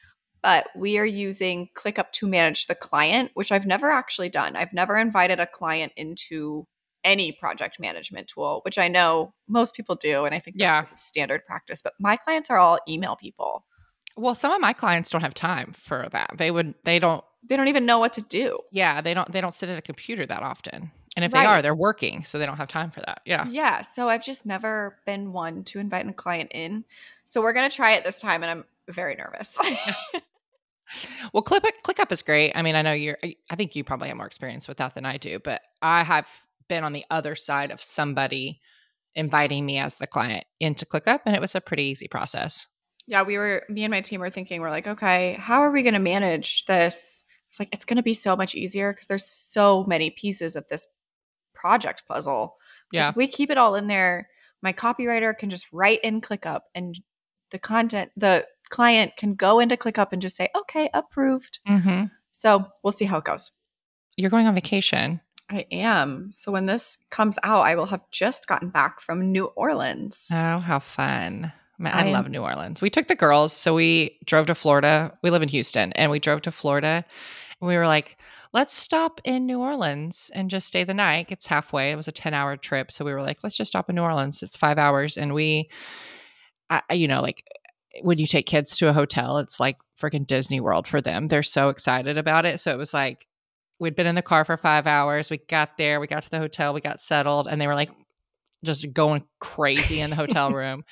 but 0.42 0.68
we 0.76 0.98
are 0.98 1.06
using 1.06 1.70
ClickUp 1.76 2.12
to 2.14 2.28
manage 2.28 2.66
the 2.66 2.74
client, 2.74 3.30
which 3.36 3.52
I've 3.52 3.68
never 3.68 3.92
actually 3.92 4.30
done. 4.30 4.56
I've 4.56 4.74
never 4.74 4.98
invited 4.98 5.40
a 5.40 5.46
client 5.46 5.94
into 5.96 6.66
any 7.04 7.32
project 7.32 7.80
management 7.80 8.28
tool, 8.28 8.62
which 8.64 8.78
I 8.78 8.88
know 8.88 9.34
most 9.48 9.76
people 9.76 9.96
do. 9.96 10.26
And 10.26 10.34
I 10.34 10.40
think 10.40 10.58
yeah. 10.60 10.86
standard 10.96 11.46
practice. 11.46 11.82
But 11.82 11.94
my 12.00 12.18
clients 12.18 12.50
are 12.50 12.58
all 12.58 12.80
email 12.88 13.16
people. 13.16 13.66
Well, 14.16 14.36
some 14.36 14.52
of 14.52 14.60
my 14.60 14.74
clients 14.74 15.10
don't 15.10 15.22
have 15.22 15.34
time 15.34 15.74
for 15.74 16.08
that. 16.12 16.32
They 16.38 16.52
would, 16.52 16.74
they 16.84 17.00
don't, 17.00 17.24
they 17.48 17.56
don't 17.56 17.68
even 17.68 17.86
know 17.86 18.00
what 18.00 18.14
to 18.14 18.22
do. 18.22 18.60
Yeah. 18.72 19.02
They 19.02 19.14
don't, 19.14 19.32
they 19.32 19.42
don't 19.42 19.54
sit 19.54 19.70
at 19.70 19.78
a 19.78 19.82
computer 19.82 20.26
that 20.26 20.42
often. 20.42 20.92
And 21.16 21.24
if 21.24 21.34
right. 21.34 21.42
they 21.42 21.48
are, 21.48 21.62
they're 21.62 21.76
working. 21.76 22.26
So 22.26 22.38
they 22.38 22.46
don't 22.46 22.58
have 22.58 22.68
time 22.68 22.92
for 22.92 23.02
that. 23.02 23.22
Yeah. 23.26 23.48
Yeah. 23.50 23.82
So 23.84 24.10
I've 24.10 24.24
just 24.24 24.46
never 24.46 24.98
been 25.06 25.34
one 25.34 25.64
to 25.66 25.80
invite 25.80 26.08
a 26.08 26.14
client 26.14 26.52
in. 26.54 26.84
So 27.24 27.42
we're 27.42 27.54
going 27.54 27.70
to 27.70 27.76
try 27.76 27.94
it 27.94 28.04
this 28.04 28.20
time. 28.20 28.44
And 28.44 28.52
I'm 28.52 28.66
very 28.94 29.16
nervous. 29.16 29.58
well, 31.34 31.44
Click 31.44 31.64
ClickUp 31.84 32.12
is 32.12 32.22
great. 32.22 32.54
I 32.56 32.62
mean, 32.62 32.76
I 32.76 32.82
know 32.82 32.94
you're. 32.94 33.18
I 33.24 33.56
think 33.56 33.76
you 33.76 33.84
probably 33.84 34.08
have 34.10 34.18
more 34.18 34.26
experience 34.26 34.68
with 34.68 34.78
that 34.78 34.94
than 34.94 35.06
I 35.06 35.18
do, 35.18 35.40
but 35.40 35.62
I 35.82 36.04
have 36.04 36.30
been 36.68 36.84
on 36.84 36.94
the 36.94 37.06
other 37.10 37.36
side 37.36 37.72
of 37.72 37.82
somebody 37.82 38.60
inviting 39.16 39.66
me 39.66 39.80
as 39.80 39.96
the 39.96 40.08
client 40.08 40.46
into 40.60 40.86
ClickUp, 40.86 41.22
and 41.26 41.36
it 41.36 41.42
was 41.42 41.56
a 41.56 41.62
pretty 41.62 41.84
easy 41.84 42.08
process. 42.08 42.68
Yeah, 43.08 43.24
we 43.24 43.38
were, 43.38 43.64
me 43.70 43.84
and 43.84 43.92
my 43.92 44.02
team 44.02 44.20
were 44.20 44.30
thinking, 44.30 44.62
we're 44.62 44.70
like, 44.70 44.88
okay, 44.88 45.38
how 45.40 45.62
are 45.62 45.72
we 45.72 45.82
going 45.82 45.94
to 45.94 46.00
manage 46.00 46.66
this? 46.66 47.24
It's 47.50 47.60
like, 47.60 47.70
it's 47.72 47.86
going 47.86 47.98
to 47.98 48.04
be 48.04 48.14
so 48.14 48.36
much 48.36 48.54
easier 48.54 48.92
because 48.92 49.08
there's 49.08 49.26
so 49.26 49.86
many 49.86 50.10
pieces 50.10 50.56
of 50.56 50.68
this 50.70 50.86
project 51.56 52.04
puzzle. 52.08 52.58
It's 52.88 52.98
yeah. 52.98 53.08
Like 53.08 53.16
we 53.16 53.28
keep 53.28 53.50
it 53.50 53.58
all 53.58 53.76
in 53.76 53.88
there. 53.88 54.30
My 54.62 54.74
copywriter 54.74 55.38
can 55.38 55.50
just 55.50 55.68
write 55.72 56.02
in 56.04 56.22
ClickUp 56.22 56.62
and 56.76 57.00
the 57.52 57.60
content, 57.60 58.12
the 58.18 58.46
client 58.70 59.14
can 59.18 59.36
go 59.36 59.60
into 59.60 59.78
ClickUp 59.78 60.10
and 60.12 60.22
just 60.22 60.36
say, 60.36 60.50
okay, 60.56 60.90
approved. 60.94 61.60
Mm-hmm. 61.68 62.06
So 62.32 62.68
we'll 62.84 62.92
see 62.92 63.06
how 63.06 63.20
it 63.20 63.24
goes. 63.24 63.52
You're 64.18 64.30
going 64.30 64.48
on 64.48 64.56
vacation. 64.56 65.22
I 65.50 65.66
am. 65.72 66.30
So 66.32 66.52
when 66.52 66.66
this 66.66 66.98
comes 67.10 67.40
out, 67.44 67.62
I 67.62 67.76
will 67.76 67.86
have 67.86 68.02
just 68.12 68.48
gotten 68.48 68.70
back 68.70 69.00
from 69.00 69.32
New 69.32 69.46
Orleans. 69.46 70.30
Oh, 70.32 70.60
how 70.60 70.80
fun. 70.80 71.54
Man, 71.80 71.94
I, 71.94 72.10
I 72.10 72.12
love 72.12 72.30
New 72.30 72.42
Orleans. 72.42 72.82
We 72.82 72.90
took 72.90 73.08
the 73.08 73.16
girls, 73.16 73.54
so 73.54 73.76
we 73.76 74.18
drove 74.26 74.48
to 74.48 74.56
Florida. 74.56 75.16
We 75.22 75.30
live 75.30 75.44
in 75.44 75.50
Houston, 75.50 75.94
and 75.94 76.10
we 76.12 76.20
drove 76.20 76.42
to 76.44 76.52
Florida. 76.52 77.06
And 77.62 77.68
we 77.68 77.78
were 77.78 77.88
like, 77.88 78.18
let's 78.52 78.74
stop 78.74 79.22
in 79.24 79.46
New 79.46 79.60
Orleans 79.60 80.32
and 80.34 80.50
just 80.50 80.68
stay 80.68 80.84
the 80.84 80.94
night. 80.94 81.32
It's 81.32 81.48
halfway. 81.48 81.92
It 81.92 81.96
was 81.96 82.08
a 82.08 82.12
10 82.12 82.34
hour 82.34 82.58
trip. 82.58 82.92
So 82.92 83.06
we 83.06 83.14
were 83.14 83.22
like, 83.22 83.40
let's 83.44 83.56
just 83.56 83.72
stop 83.72 83.90
in 83.90 83.96
New 83.96 84.02
Orleans. 84.02 84.42
It's 84.44 84.58
five 84.58 84.78
hours. 84.78 85.18
And 85.18 85.34
we, 85.34 85.70
I, 86.70 86.82
you 86.94 87.08
know, 87.08 87.22
like 87.22 87.44
when 88.02 88.18
you 88.18 88.28
take 88.28 88.46
kids 88.46 88.78
to 88.78 88.90
a 88.90 88.94
hotel, 88.94 89.38
it's 89.38 89.60
like 89.60 89.78
freaking 90.00 90.26
Disney 90.26 90.60
World 90.60 90.88
for 90.88 91.02
them. 91.02 91.28
They're 91.28 91.44
so 91.44 91.70
excited 91.70 92.18
about 92.18 92.46
it. 92.46 92.60
So 92.60 92.74
it 92.74 92.78
was 92.78 92.94
like, 92.94 93.28
we'd 93.80 93.96
been 93.96 94.08
in 94.08 94.16
the 94.16 94.22
car 94.22 94.46
for 94.46 94.58
five 94.58 94.88
hours. 94.88 95.30
We 95.30 95.38
got 95.38 95.78
there, 95.78 96.00
we 96.00 96.08
got 96.08 96.24
to 96.24 96.30
the 96.30 96.40
hotel, 96.40 96.74
we 96.74 96.82
got 96.82 97.00
settled, 97.00 97.48
and 97.48 97.60
they 97.62 97.68
were 97.68 97.76
like 97.76 97.92
just 98.64 98.92
going 98.94 99.24
crazy 99.40 100.02
in 100.02 100.10
the 100.10 100.16
hotel 100.16 100.52
room. 100.52 100.84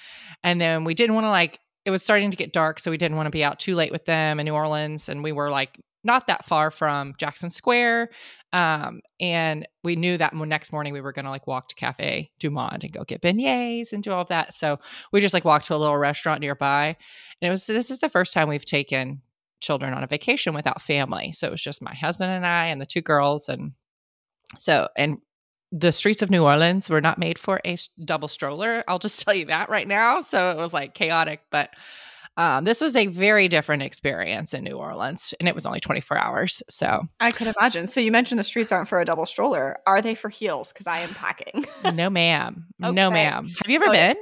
And 0.43 0.61
then 0.61 0.83
we 0.83 0.93
didn't 0.93 1.15
want 1.15 1.25
to 1.25 1.31
like 1.31 1.59
it 1.85 1.91
was 1.91 2.01
starting 2.01 2.31
to 2.31 2.37
get 2.37 2.51
dark, 2.51 2.79
so 2.79 2.89
we 2.89 2.97
didn't 2.97 3.15
want 3.15 3.27
to 3.27 3.31
be 3.31 3.43
out 3.43 3.59
too 3.59 3.75
late 3.75 3.91
with 3.91 4.05
them 4.05 4.39
in 4.39 4.45
New 4.45 4.55
Orleans. 4.55 5.07
And 5.07 5.23
we 5.23 5.31
were 5.31 5.51
like 5.51 5.79
not 6.03 6.27
that 6.27 6.45
far 6.45 6.71
from 6.71 7.13
Jackson 7.17 7.49
Square. 7.49 8.09
Um, 8.53 9.01
and 9.19 9.67
we 9.83 9.95
knew 9.95 10.17
that 10.17 10.33
next 10.33 10.71
morning 10.71 10.93
we 10.93 11.01
were 11.01 11.11
going 11.11 11.25
to 11.25 11.31
like 11.31 11.47
walk 11.47 11.67
to 11.69 11.75
Cafe 11.75 12.31
Du 12.39 12.49
Monde 12.49 12.83
and 12.83 12.93
go 12.93 13.03
get 13.03 13.21
beignets 13.21 13.91
and 13.91 14.01
do 14.01 14.13
all 14.13 14.21
of 14.21 14.29
that. 14.29 14.53
So 14.53 14.79
we 15.11 15.19
just 15.19 15.33
like 15.33 15.43
walked 15.43 15.65
to 15.65 15.75
a 15.75 15.77
little 15.77 15.97
restaurant 15.97 16.41
nearby. 16.41 16.95
And 17.41 17.47
it 17.47 17.49
was, 17.49 17.65
this 17.65 17.89
is 17.89 17.99
the 17.99 18.07
first 18.07 18.33
time 18.33 18.47
we've 18.47 18.63
taken 18.63 19.21
children 19.61 19.93
on 19.93 20.03
a 20.03 20.07
vacation 20.07 20.53
without 20.53 20.81
family. 20.81 21.31
So 21.31 21.47
it 21.47 21.51
was 21.51 21.61
just 21.61 21.81
my 21.81 21.93
husband 21.93 22.31
and 22.31 22.45
I 22.45 22.65
and 22.67 22.79
the 22.79 22.85
two 22.85 23.01
girls. 23.01 23.49
And 23.49 23.73
so, 24.57 24.87
and 24.97 25.17
the 25.71 25.91
streets 25.91 26.21
of 26.21 26.29
New 26.29 26.43
Orleans 26.43 26.89
were 26.89 27.01
not 27.01 27.17
made 27.17 27.39
for 27.39 27.59
a 27.65 27.77
double 28.03 28.27
stroller. 28.27 28.83
I'll 28.87 28.99
just 28.99 29.21
tell 29.25 29.33
you 29.33 29.45
that 29.45 29.69
right 29.69 29.87
now. 29.87 30.21
So 30.21 30.51
it 30.51 30.57
was 30.57 30.73
like 30.73 30.93
chaotic, 30.93 31.41
but 31.51 31.71
um, 32.37 32.65
this 32.65 32.81
was 32.81 32.95
a 32.97 33.07
very 33.07 33.47
different 33.47 33.83
experience 33.83 34.53
in 34.53 34.65
New 34.65 34.75
Orleans, 34.75 35.33
and 35.39 35.47
it 35.47 35.55
was 35.55 35.65
only 35.65 35.79
24 35.79 36.17
hours. 36.17 36.61
So 36.67 37.03
I 37.21 37.31
could 37.31 37.47
imagine. 37.47 37.87
So 37.87 38.01
you 38.01 38.11
mentioned 38.11 38.39
the 38.39 38.43
streets 38.43 38.73
aren't 38.73 38.89
for 38.89 38.99
a 38.99 39.05
double 39.05 39.25
stroller. 39.25 39.77
Are 39.87 40.01
they 40.01 40.15
for 40.15 40.27
heels? 40.27 40.73
Because 40.73 40.85
I 40.85 40.99
am 40.99 41.13
packing. 41.13 41.65
no, 41.93 42.09
ma'am. 42.09 42.65
Okay. 42.83 42.93
No, 42.93 43.09
ma'am. 43.09 43.47
Have 43.47 43.69
you 43.69 43.81
ever 43.81 43.89
been? 43.89 44.17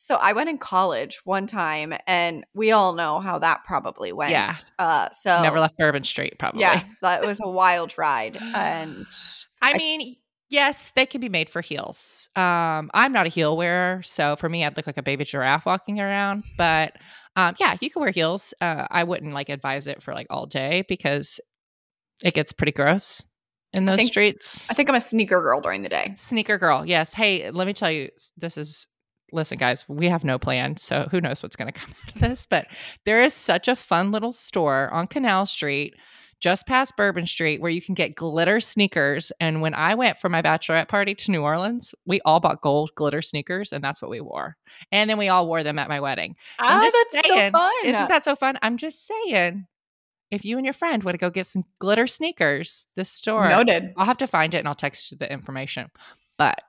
So 0.00 0.14
I 0.14 0.32
went 0.32 0.48
in 0.48 0.56
college 0.56 1.20
one 1.24 1.46
time, 1.46 1.92
and 2.06 2.46
we 2.54 2.72
all 2.72 2.94
know 2.94 3.20
how 3.20 3.38
that 3.40 3.64
probably 3.66 4.12
went. 4.14 4.30
Yeah. 4.30 4.50
Uh, 4.78 5.10
so 5.10 5.42
never 5.42 5.60
left 5.60 5.76
Bourbon 5.76 6.04
Street. 6.04 6.38
Probably. 6.38 6.62
Yeah, 6.62 6.82
that 7.02 7.22
was 7.26 7.38
a 7.42 7.48
wild 7.48 7.98
ride, 7.98 8.38
and 8.40 9.06
I, 9.62 9.72
I 9.72 9.76
mean, 9.76 10.16
yes, 10.48 10.92
they 10.96 11.04
can 11.04 11.20
be 11.20 11.28
made 11.28 11.50
for 11.50 11.60
heels. 11.60 12.30
Um, 12.34 12.90
I'm 12.94 13.12
not 13.12 13.26
a 13.26 13.28
heel 13.28 13.58
wearer, 13.58 14.00
so 14.02 14.36
for 14.36 14.48
me, 14.48 14.64
I'd 14.64 14.74
look 14.74 14.86
like 14.86 14.96
a 14.96 15.02
baby 15.02 15.24
giraffe 15.24 15.66
walking 15.66 16.00
around. 16.00 16.44
But 16.56 16.96
um, 17.36 17.54
yeah, 17.60 17.76
you 17.82 17.90
can 17.90 18.00
wear 18.00 18.10
heels. 18.10 18.54
Uh, 18.58 18.86
I 18.90 19.04
wouldn't 19.04 19.34
like 19.34 19.50
advise 19.50 19.86
it 19.86 20.02
for 20.02 20.14
like 20.14 20.28
all 20.30 20.46
day 20.46 20.82
because 20.88 21.40
it 22.24 22.32
gets 22.32 22.52
pretty 22.52 22.72
gross 22.72 23.22
in 23.74 23.84
those 23.84 23.94
I 23.94 23.96
think, 23.98 24.08
streets. 24.08 24.70
I 24.70 24.74
think 24.74 24.88
I'm 24.88 24.94
a 24.94 25.00
sneaker 25.00 25.42
girl 25.42 25.60
during 25.60 25.82
the 25.82 25.90
day. 25.90 26.14
Sneaker 26.16 26.56
girl, 26.56 26.86
yes. 26.86 27.12
Hey, 27.12 27.50
let 27.50 27.66
me 27.66 27.74
tell 27.74 27.90
you, 27.90 28.08
this 28.38 28.56
is 28.56 28.86
listen, 29.32 29.58
guys, 29.58 29.88
we 29.88 30.08
have 30.08 30.24
no 30.24 30.38
plan. 30.38 30.76
So 30.76 31.08
who 31.10 31.20
knows 31.20 31.42
what's 31.42 31.56
going 31.56 31.72
to 31.72 31.78
come 31.78 31.90
out 31.90 32.14
of 32.14 32.20
this? 32.20 32.46
But 32.46 32.66
there 33.04 33.22
is 33.22 33.34
such 33.34 33.68
a 33.68 33.76
fun 33.76 34.12
little 34.12 34.32
store 34.32 34.90
on 34.90 35.06
Canal 35.06 35.46
Street 35.46 35.94
just 36.40 36.66
past 36.66 36.96
Bourbon 36.96 37.26
Street 37.26 37.60
where 37.60 37.70
you 37.70 37.82
can 37.82 37.94
get 37.94 38.14
glitter 38.14 38.60
sneakers. 38.60 39.30
And 39.40 39.60
when 39.60 39.74
I 39.74 39.94
went 39.94 40.18
for 40.18 40.28
my 40.28 40.42
bachelorette 40.42 40.88
party 40.88 41.14
to 41.14 41.30
New 41.30 41.42
Orleans, 41.42 41.94
we 42.06 42.20
all 42.24 42.40
bought 42.40 42.62
gold 42.62 42.90
glitter 42.94 43.22
sneakers 43.22 43.72
and 43.72 43.84
that's 43.84 44.00
what 44.00 44.10
we 44.10 44.20
wore. 44.20 44.56
And 44.90 45.08
then 45.08 45.18
we 45.18 45.28
all 45.28 45.46
wore 45.46 45.62
them 45.62 45.78
at 45.78 45.88
my 45.88 46.00
wedding. 46.00 46.36
So 46.58 46.66
oh, 46.68 46.90
that's 47.12 47.28
saying, 47.28 47.52
so 47.52 47.58
fun. 47.58 47.72
Isn't 47.84 48.08
that 48.08 48.24
so 48.24 48.34
fun? 48.34 48.58
I'm 48.62 48.76
just 48.76 49.06
saying. 49.06 49.66
If 50.30 50.44
you 50.44 50.56
and 50.56 50.64
your 50.64 50.72
friend 50.72 51.02
want 51.02 51.14
to 51.14 51.18
go 51.18 51.28
get 51.28 51.48
some 51.48 51.64
glitter 51.80 52.06
sneakers, 52.06 52.86
the 52.94 53.04
store. 53.04 53.48
Noted. 53.48 53.92
I'll 53.96 54.06
have 54.06 54.18
to 54.18 54.28
find 54.28 54.54
it 54.54 54.58
and 54.58 54.68
I'll 54.68 54.76
text 54.76 55.10
you 55.10 55.18
the 55.18 55.30
information. 55.30 55.90
But 56.38 56.62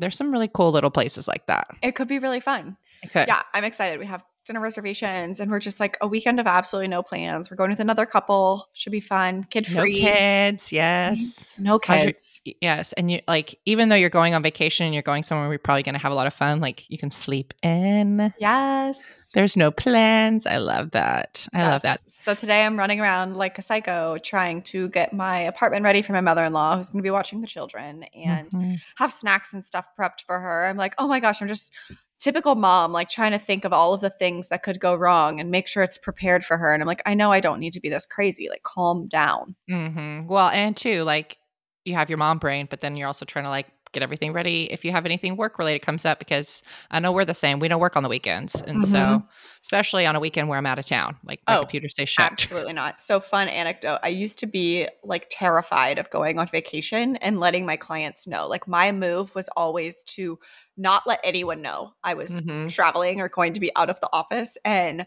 there's 0.00 0.16
some 0.16 0.32
really 0.32 0.48
cool 0.48 0.70
little 0.70 0.90
places 0.90 1.28
like 1.28 1.46
that. 1.46 1.68
It 1.82 1.94
could 1.94 2.08
be 2.08 2.18
really 2.18 2.40
fun. 2.40 2.76
It 3.02 3.12
could. 3.12 3.28
Yeah, 3.28 3.42
I'm 3.54 3.64
excited. 3.64 3.98
We 3.98 4.06
have 4.06 4.24
dinner 4.46 4.60
reservations 4.60 5.40
and 5.40 5.50
we're 5.50 5.60
just 5.60 5.80
like 5.80 5.96
a 6.00 6.08
weekend 6.08 6.40
of 6.40 6.46
absolutely 6.46 6.88
no 6.88 7.02
plans. 7.02 7.50
We're 7.50 7.56
going 7.56 7.70
with 7.70 7.80
another 7.80 8.06
couple. 8.06 8.68
Should 8.72 8.92
be 8.92 9.00
fun. 9.00 9.44
Kid 9.44 9.66
free. 9.66 10.00
No 10.00 10.08
kids. 10.08 10.72
Yes. 10.72 11.58
No 11.58 11.78
kids. 11.78 12.40
Your, 12.44 12.54
yes. 12.60 12.92
And 12.94 13.10
you 13.10 13.20
like, 13.28 13.58
even 13.66 13.88
though 13.88 13.96
you're 13.96 14.10
going 14.10 14.34
on 14.34 14.42
vacation 14.42 14.86
and 14.86 14.94
you're 14.94 15.02
going 15.02 15.22
somewhere 15.22 15.48
we're 15.48 15.58
probably 15.58 15.82
going 15.82 15.94
to 15.94 16.00
have 16.00 16.12
a 16.12 16.14
lot 16.14 16.26
of 16.26 16.34
fun, 16.34 16.60
like 16.60 16.88
you 16.88 16.98
can 16.98 17.10
sleep 17.10 17.54
in. 17.62 18.32
Yes. 18.38 19.30
There's 19.34 19.56
no 19.56 19.70
plans. 19.70 20.46
I 20.46 20.58
love 20.58 20.92
that. 20.92 21.46
I 21.52 21.58
yes. 21.58 21.70
love 21.70 21.82
that. 21.82 22.10
So 22.10 22.34
today 22.34 22.64
I'm 22.64 22.78
running 22.78 23.00
around 23.00 23.36
like 23.36 23.58
a 23.58 23.62
psycho 23.62 24.18
trying 24.18 24.62
to 24.62 24.88
get 24.88 25.12
my 25.12 25.40
apartment 25.40 25.84
ready 25.84 26.02
for 26.02 26.12
my 26.12 26.20
mother 26.20 26.44
in 26.44 26.52
law 26.52 26.76
who's 26.76 26.90
going 26.90 27.00
to 27.00 27.06
be 27.06 27.10
watching 27.10 27.40
the 27.40 27.46
children 27.46 28.04
and 28.14 28.50
mm-hmm. 28.50 28.74
have 28.96 29.12
snacks 29.12 29.52
and 29.52 29.64
stuff 29.64 29.88
prepped 29.98 30.22
for 30.26 30.38
her. 30.38 30.66
I'm 30.66 30.76
like, 30.76 30.94
oh 30.98 31.08
my 31.08 31.20
gosh, 31.20 31.40
I'm 31.42 31.48
just 31.48 31.72
typical 32.20 32.54
mom, 32.54 32.92
like 32.92 33.10
trying 33.10 33.32
to 33.32 33.38
think 33.38 33.64
of 33.64 33.72
all 33.72 33.94
of 33.94 34.00
the 34.00 34.10
things 34.10 34.48
that 34.50 34.62
could 34.62 34.78
go 34.78 34.94
wrong 34.94 35.40
and 35.40 35.50
make 35.50 35.66
sure 35.66 35.82
it's 35.82 35.98
prepared 35.98 36.44
for 36.44 36.56
her. 36.56 36.72
And 36.72 36.82
I'm 36.82 36.86
like, 36.86 37.02
I 37.06 37.14
know 37.14 37.32
I 37.32 37.40
don't 37.40 37.58
need 37.58 37.72
to 37.72 37.80
be 37.80 37.88
this 37.88 38.06
crazy. 38.06 38.48
Like, 38.48 38.62
calm 38.62 39.08
down. 39.08 39.56
Mm-hmm. 39.68 40.28
Well, 40.28 40.48
and 40.48 40.76
too, 40.76 41.02
like 41.02 41.38
you 41.84 41.94
have 41.94 42.10
your 42.10 42.18
mom 42.18 42.38
brain, 42.38 42.68
but 42.70 42.80
then 42.80 42.96
you're 42.96 43.06
also 43.06 43.24
trying 43.24 43.46
to 43.46 43.50
like 43.50 43.66
get 43.92 44.02
everything 44.02 44.32
ready 44.32 44.70
if 44.72 44.84
you 44.84 44.92
have 44.92 45.04
anything 45.04 45.36
work 45.36 45.58
related 45.58 45.80
comes 45.80 46.04
up 46.04 46.18
because 46.18 46.62
I 46.90 47.00
know 47.00 47.12
we're 47.12 47.24
the 47.24 47.34
same. 47.34 47.58
We 47.58 47.68
don't 47.68 47.80
work 47.80 47.96
on 47.96 48.02
the 48.02 48.08
weekends. 48.08 48.60
And 48.60 48.82
mm-hmm. 48.82 48.90
so, 48.90 49.22
especially 49.62 50.06
on 50.06 50.16
a 50.16 50.20
weekend 50.20 50.48
where 50.48 50.58
I'm 50.58 50.66
out 50.66 50.78
of 50.78 50.86
town, 50.86 51.16
like 51.24 51.40
my 51.46 51.56
oh, 51.56 51.60
computer 51.60 51.88
stays 51.88 52.08
shut. 52.08 52.30
Absolutely 52.30 52.72
not. 52.72 53.00
So, 53.00 53.20
fun 53.20 53.48
anecdote. 53.48 53.98
I 54.02 54.08
used 54.08 54.38
to 54.40 54.46
be 54.46 54.88
like 55.02 55.26
terrified 55.30 55.98
of 55.98 56.10
going 56.10 56.38
on 56.38 56.46
vacation 56.46 57.16
and 57.16 57.40
letting 57.40 57.66
my 57.66 57.76
clients 57.76 58.26
know. 58.26 58.46
Like, 58.46 58.68
my 58.68 58.92
move 58.92 59.34
was 59.34 59.48
always 59.56 60.02
to 60.04 60.38
not 60.76 61.06
let 61.06 61.20
anyone 61.24 61.62
know 61.62 61.92
I 62.02 62.14
was 62.14 62.40
mm-hmm. 62.40 62.68
traveling 62.68 63.20
or 63.20 63.28
going 63.28 63.54
to 63.54 63.60
be 63.60 63.70
out 63.76 63.90
of 63.90 64.00
the 64.00 64.08
office. 64.12 64.56
And 64.64 65.06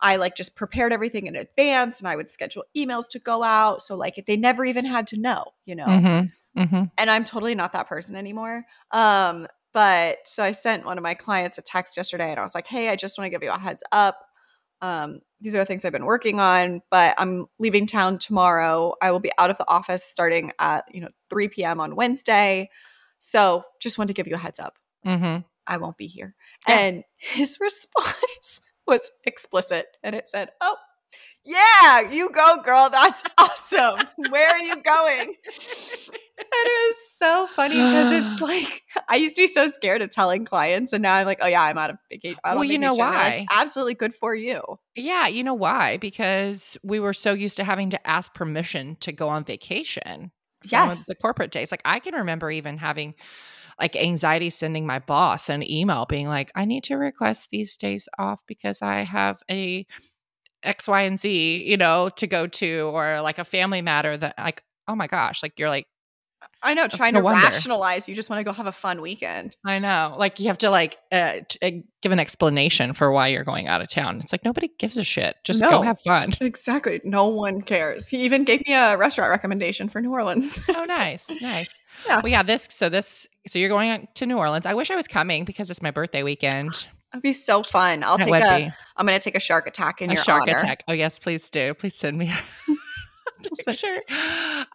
I 0.00 0.16
like 0.16 0.34
just 0.34 0.56
prepared 0.56 0.92
everything 0.92 1.26
in 1.26 1.36
advance 1.36 2.00
and 2.00 2.08
I 2.08 2.16
would 2.16 2.30
schedule 2.30 2.64
emails 2.76 3.08
to 3.10 3.18
go 3.18 3.42
out. 3.42 3.82
So, 3.82 3.96
like, 3.96 4.22
they 4.26 4.36
never 4.36 4.64
even 4.64 4.84
had 4.84 5.06
to 5.08 5.20
know, 5.20 5.46
you 5.64 5.74
know? 5.74 5.86
Mm-hmm. 5.86 6.26
Mm-hmm. 6.56 6.84
And 6.98 7.10
I'm 7.10 7.24
totally 7.24 7.54
not 7.54 7.72
that 7.72 7.86
person 7.86 8.16
anymore. 8.16 8.64
Um, 8.90 9.46
but 9.72 10.18
so 10.24 10.42
I 10.42 10.52
sent 10.52 10.84
one 10.84 10.98
of 10.98 11.02
my 11.02 11.14
clients 11.14 11.58
a 11.58 11.62
text 11.62 11.96
yesterday 11.96 12.30
and 12.30 12.40
I 12.40 12.42
was 12.42 12.54
like, 12.54 12.66
hey, 12.66 12.88
I 12.88 12.96
just 12.96 13.16
want 13.16 13.26
to 13.26 13.30
give 13.30 13.42
you 13.42 13.50
a 13.50 13.58
heads 13.58 13.84
up. 13.92 14.16
Um, 14.82 15.20
these 15.40 15.54
are 15.54 15.58
the 15.58 15.64
things 15.64 15.84
I've 15.84 15.92
been 15.92 16.06
working 16.06 16.40
on, 16.40 16.82
but 16.90 17.14
I'm 17.18 17.46
leaving 17.58 17.86
town 17.86 18.18
tomorrow. 18.18 18.94
I 19.00 19.10
will 19.10 19.20
be 19.20 19.30
out 19.38 19.50
of 19.50 19.58
the 19.58 19.68
office 19.68 20.02
starting 20.02 20.52
at, 20.58 20.84
you 20.92 21.00
know, 21.00 21.08
3 21.28 21.48
p.m. 21.48 21.80
on 21.80 21.96
Wednesday. 21.96 22.70
So 23.18 23.64
just 23.78 23.98
wanted 23.98 24.08
to 24.08 24.14
give 24.14 24.26
you 24.26 24.34
a 24.34 24.38
heads 24.38 24.58
up. 24.58 24.76
Mm-hmm. 25.06 25.42
I 25.66 25.76
won't 25.76 25.98
be 25.98 26.06
here. 26.06 26.34
Yeah. 26.66 26.78
And 26.78 27.04
his 27.16 27.58
response 27.60 28.60
was 28.86 29.10
explicit 29.24 29.86
and 30.02 30.16
it 30.16 30.28
said, 30.28 30.50
oh, 30.60 30.76
yeah, 31.44 32.00
you 32.10 32.30
go, 32.30 32.62
girl. 32.62 32.90
That's 32.90 33.22
awesome. 33.38 33.98
Where 34.28 34.48
are 34.48 34.58
you 34.58 34.76
going? 34.76 35.34
it 35.44 36.88
is 36.88 36.96
so 37.16 37.46
funny 37.48 37.76
because 37.76 38.12
it's 38.12 38.40
like 38.40 38.82
I 39.08 39.16
used 39.16 39.36
to 39.36 39.42
be 39.42 39.46
so 39.46 39.68
scared 39.68 40.02
of 40.02 40.10
telling 40.10 40.44
clients, 40.44 40.92
and 40.92 41.02
now 41.02 41.14
I'm 41.14 41.26
like, 41.26 41.38
oh 41.40 41.46
yeah, 41.46 41.62
I'm 41.62 41.78
out 41.78 41.90
of 41.90 41.96
vacation. 42.10 42.38
Well, 42.44 42.64
you 42.64 42.78
know 42.78 42.94
why? 42.94 43.38
Like, 43.38 43.48
Absolutely 43.50 43.94
good 43.94 44.14
for 44.14 44.34
you. 44.34 44.62
Yeah, 44.94 45.26
you 45.28 45.44
know 45.44 45.54
why? 45.54 45.96
Because 45.96 46.76
we 46.82 47.00
were 47.00 47.14
so 47.14 47.32
used 47.32 47.56
to 47.56 47.64
having 47.64 47.90
to 47.90 48.06
ask 48.06 48.34
permission 48.34 48.96
to 49.00 49.12
go 49.12 49.28
on 49.28 49.44
vacation. 49.44 50.32
Yes, 50.64 51.06
the 51.06 51.14
corporate 51.14 51.52
days. 51.52 51.70
Like 51.70 51.82
I 51.84 52.00
can 52.00 52.14
remember 52.14 52.50
even 52.50 52.76
having 52.78 53.14
like 53.80 53.96
anxiety 53.96 54.50
sending 54.50 54.86
my 54.86 54.98
boss 54.98 55.48
an 55.48 55.68
email 55.68 56.04
being 56.06 56.28
like, 56.28 56.52
I 56.54 56.66
need 56.66 56.84
to 56.84 56.96
request 56.96 57.48
these 57.50 57.76
days 57.76 58.08
off 58.18 58.42
because 58.46 58.82
I 58.82 59.00
have 59.00 59.40
a 59.50 59.86
X, 60.62 60.86
Y, 60.88 61.02
and 61.02 61.18
Z, 61.18 61.64
you 61.64 61.76
know, 61.76 62.08
to 62.16 62.26
go 62.26 62.46
to, 62.46 62.90
or 62.92 63.20
like 63.20 63.38
a 63.38 63.44
family 63.44 63.82
matter 63.82 64.16
that, 64.16 64.34
like, 64.38 64.62
oh 64.88 64.94
my 64.94 65.06
gosh, 65.06 65.42
like 65.42 65.58
you're 65.58 65.68
like, 65.70 65.86
I 66.62 66.74
know, 66.74 66.88
trying 66.88 67.14
no 67.14 67.20
to 67.20 67.24
wonder. 67.24 67.42
rationalize. 67.42 68.06
You 68.06 68.14
just 68.14 68.28
want 68.28 68.40
to 68.40 68.44
go 68.44 68.52
have 68.52 68.66
a 68.66 68.72
fun 68.72 69.00
weekend. 69.00 69.56
I 69.64 69.78
know. 69.78 70.14
Like 70.18 70.38
you 70.40 70.48
have 70.48 70.58
to 70.58 70.70
like 70.70 70.98
uh, 71.10 71.40
t- 71.48 71.58
uh, 71.62 71.70
give 72.02 72.12
an 72.12 72.18
explanation 72.18 72.92
for 72.92 73.10
why 73.10 73.28
you're 73.28 73.44
going 73.44 73.66
out 73.66 73.80
of 73.80 73.88
town. 73.88 74.20
It's 74.20 74.30
like 74.30 74.44
nobody 74.44 74.68
gives 74.78 74.98
a 74.98 75.04
shit. 75.04 75.36
Just 75.42 75.62
no, 75.62 75.70
go 75.70 75.82
have 75.82 76.00
fun. 76.00 76.34
Exactly. 76.40 77.00
No 77.02 77.26
one 77.28 77.62
cares. 77.62 78.08
He 78.08 78.24
even 78.24 78.44
gave 78.44 78.66
me 78.66 78.74
a 78.74 78.96
restaurant 78.98 79.30
recommendation 79.30 79.88
for 79.88 80.02
New 80.02 80.12
Orleans. 80.12 80.60
oh, 80.68 80.84
nice, 80.88 81.30
nice. 81.40 81.80
Yeah. 82.06 82.20
Well, 82.22 82.30
yeah. 82.30 82.42
This. 82.42 82.68
So 82.70 82.90
this. 82.90 83.26
So 83.46 83.58
you're 83.58 83.70
going 83.70 84.08
to 84.14 84.26
New 84.26 84.36
Orleans. 84.36 84.66
I 84.66 84.74
wish 84.74 84.90
I 84.90 84.96
was 84.96 85.08
coming 85.08 85.46
because 85.46 85.70
it's 85.70 85.80
my 85.80 85.90
birthday 85.90 86.22
weekend. 86.22 86.86
That'd 87.12 87.22
be 87.22 87.32
so 87.32 87.62
fun. 87.62 88.02
I'll 88.04 88.18
take 88.18 88.28
a. 88.28 88.72
Going 88.98 89.08
to 89.08 89.18
take 89.18 89.34
a 89.34 89.40
shark 89.40 89.66
attack 89.66 90.02
in 90.02 90.10
a 90.10 90.14
your 90.14 90.22
shark 90.22 90.42
honor. 90.42 90.52
attack. 90.52 90.84
Oh 90.86 90.92
yes, 90.92 91.18
please 91.18 91.48
do. 91.50 91.74
Please 91.74 91.94
send 91.94 92.18
me. 92.18 92.32
picture. 93.66 94.02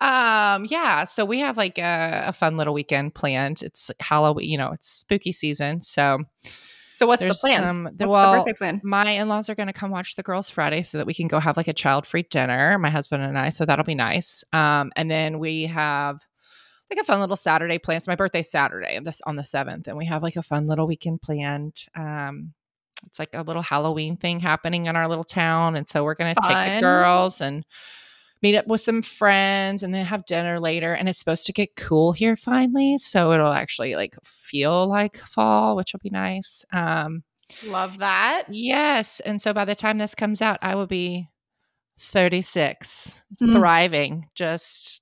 Um, 0.01 0.65
yeah. 0.69 1.05
So 1.05 1.25
we 1.25 1.39
have 1.39 1.57
like 1.57 1.77
a, 1.77 2.25
a, 2.27 2.33
fun 2.33 2.57
little 2.57 2.73
weekend 2.73 3.13
planned. 3.13 3.61
It's 3.61 3.91
Halloween. 3.99 4.49
You 4.49 4.57
know, 4.57 4.71
it's 4.71 4.89
spooky 4.89 5.31
season. 5.31 5.81
So. 5.81 6.19
So 6.43 7.05
what's 7.05 7.25
the 7.25 7.33
plan? 7.33 7.59
Some, 7.59 7.83
what's 7.83 8.09
well, 8.09 8.31
the 8.31 8.37
birthday 8.37 8.53
plan? 8.53 8.81
My 8.81 9.11
in-laws 9.11 9.49
are 9.49 9.55
going 9.55 9.67
to 9.67 9.73
come 9.73 9.91
watch 9.91 10.15
the 10.15 10.23
girls 10.23 10.49
Friday 10.49 10.81
so 10.81 10.97
that 10.97 11.05
we 11.05 11.13
can 11.13 11.27
go 11.27 11.41
have 11.41 11.57
like 11.57 11.67
a 11.67 11.73
child-free 11.73 12.27
dinner, 12.29 12.79
my 12.79 12.89
husband 12.89 13.21
and 13.21 13.37
I. 13.37 13.49
So 13.49 13.65
that'll 13.65 13.83
be 13.83 13.95
nice. 13.95 14.45
Um, 14.53 14.93
and 14.95 15.11
then 15.11 15.39
we 15.39 15.65
have 15.65 16.21
like 16.89 16.99
a 16.99 17.03
fun 17.03 17.19
little 17.19 17.35
Saturday 17.35 17.79
plan. 17.79 17.99
So 17.99 18.11
my 18.11 18.15
birthday's 18.15 18.49
Saturday, 18.49 18.99
this 18.99 19.21
on 19.25 19.35
the 19.35 19.43
seventh, 19.43 19.87
and 19.87 19.97
we 19.97 20.05
have 20.05 20.23
like 20.23 20.35
a 20.35 20.43
fun 20.43 20.67
little 20.67 20.87
weekend 20.87 21.21
planned. 21.21 21.85
Um, 21.95 22.53
it's 23.07 23.19
like 23.19 23.29
a 23.33 23.43
little 23.43 23.61
Halloween 23.61 24.17
thing 24.17 24.39
happening 24.39 24.85
in 24.85 24.95
our 24.95 25.07
little 25.07 25.23
town, 25.23 25.75
and 25.75 25.87
so 25.87 26.03
we're 26.03 26.15
gonna 26.15 26.35
fun. 26.35 26.53
take 26.53 26.75
the 26.75 26.81
girls 26.81 27.41
and 27.41 27.65
meet 28.41 28.55
up 28.55 28.67
with 28.67 28.81
some 28.81 29.01
friends, 29.01 29.83
and 29.83 29.93
then 29.93 30.05
have 30.05 30.25
dinner 30.25 30.59
later. 30.59 30.93
And 30.93 31.09
it's 31.09 31.19
supposed 31.19 31.45
to 31.47 31.53
get 31.53 31.75
cool 31.75 32.11
here 32.11 32.35
finally, 32.35 32.97
so 32.97 33.31
it'll 33.31 33.53
actually 33.53 33.95
like 33.95 34.15
feel 34.23 34.87
like 34.87 35.17
fall, 35.17 35.75
which 35.75 35.93
will 35.93 36.01
be 36.01 36.11
nice. 36.11 36.65
Um, 36.71 37.23
Love 37.65 37.99
that. 37.99 38.45
Yes, 38.49 39.19
and 39.19 39.41
so 39.41 39.53
by 39.53 39.65
the 39.65 39.75
time 39.75 39.97
this 39.97 40.15
comes 40.15 40.41
out, 40.41 40.59
I 40.61 40.75
will 40.75 40.87
be 40.87 41.29
36, 41.99 43.23
mm. 43.41 43.53
thriving, 43.53 44.29
just 44.35 45.01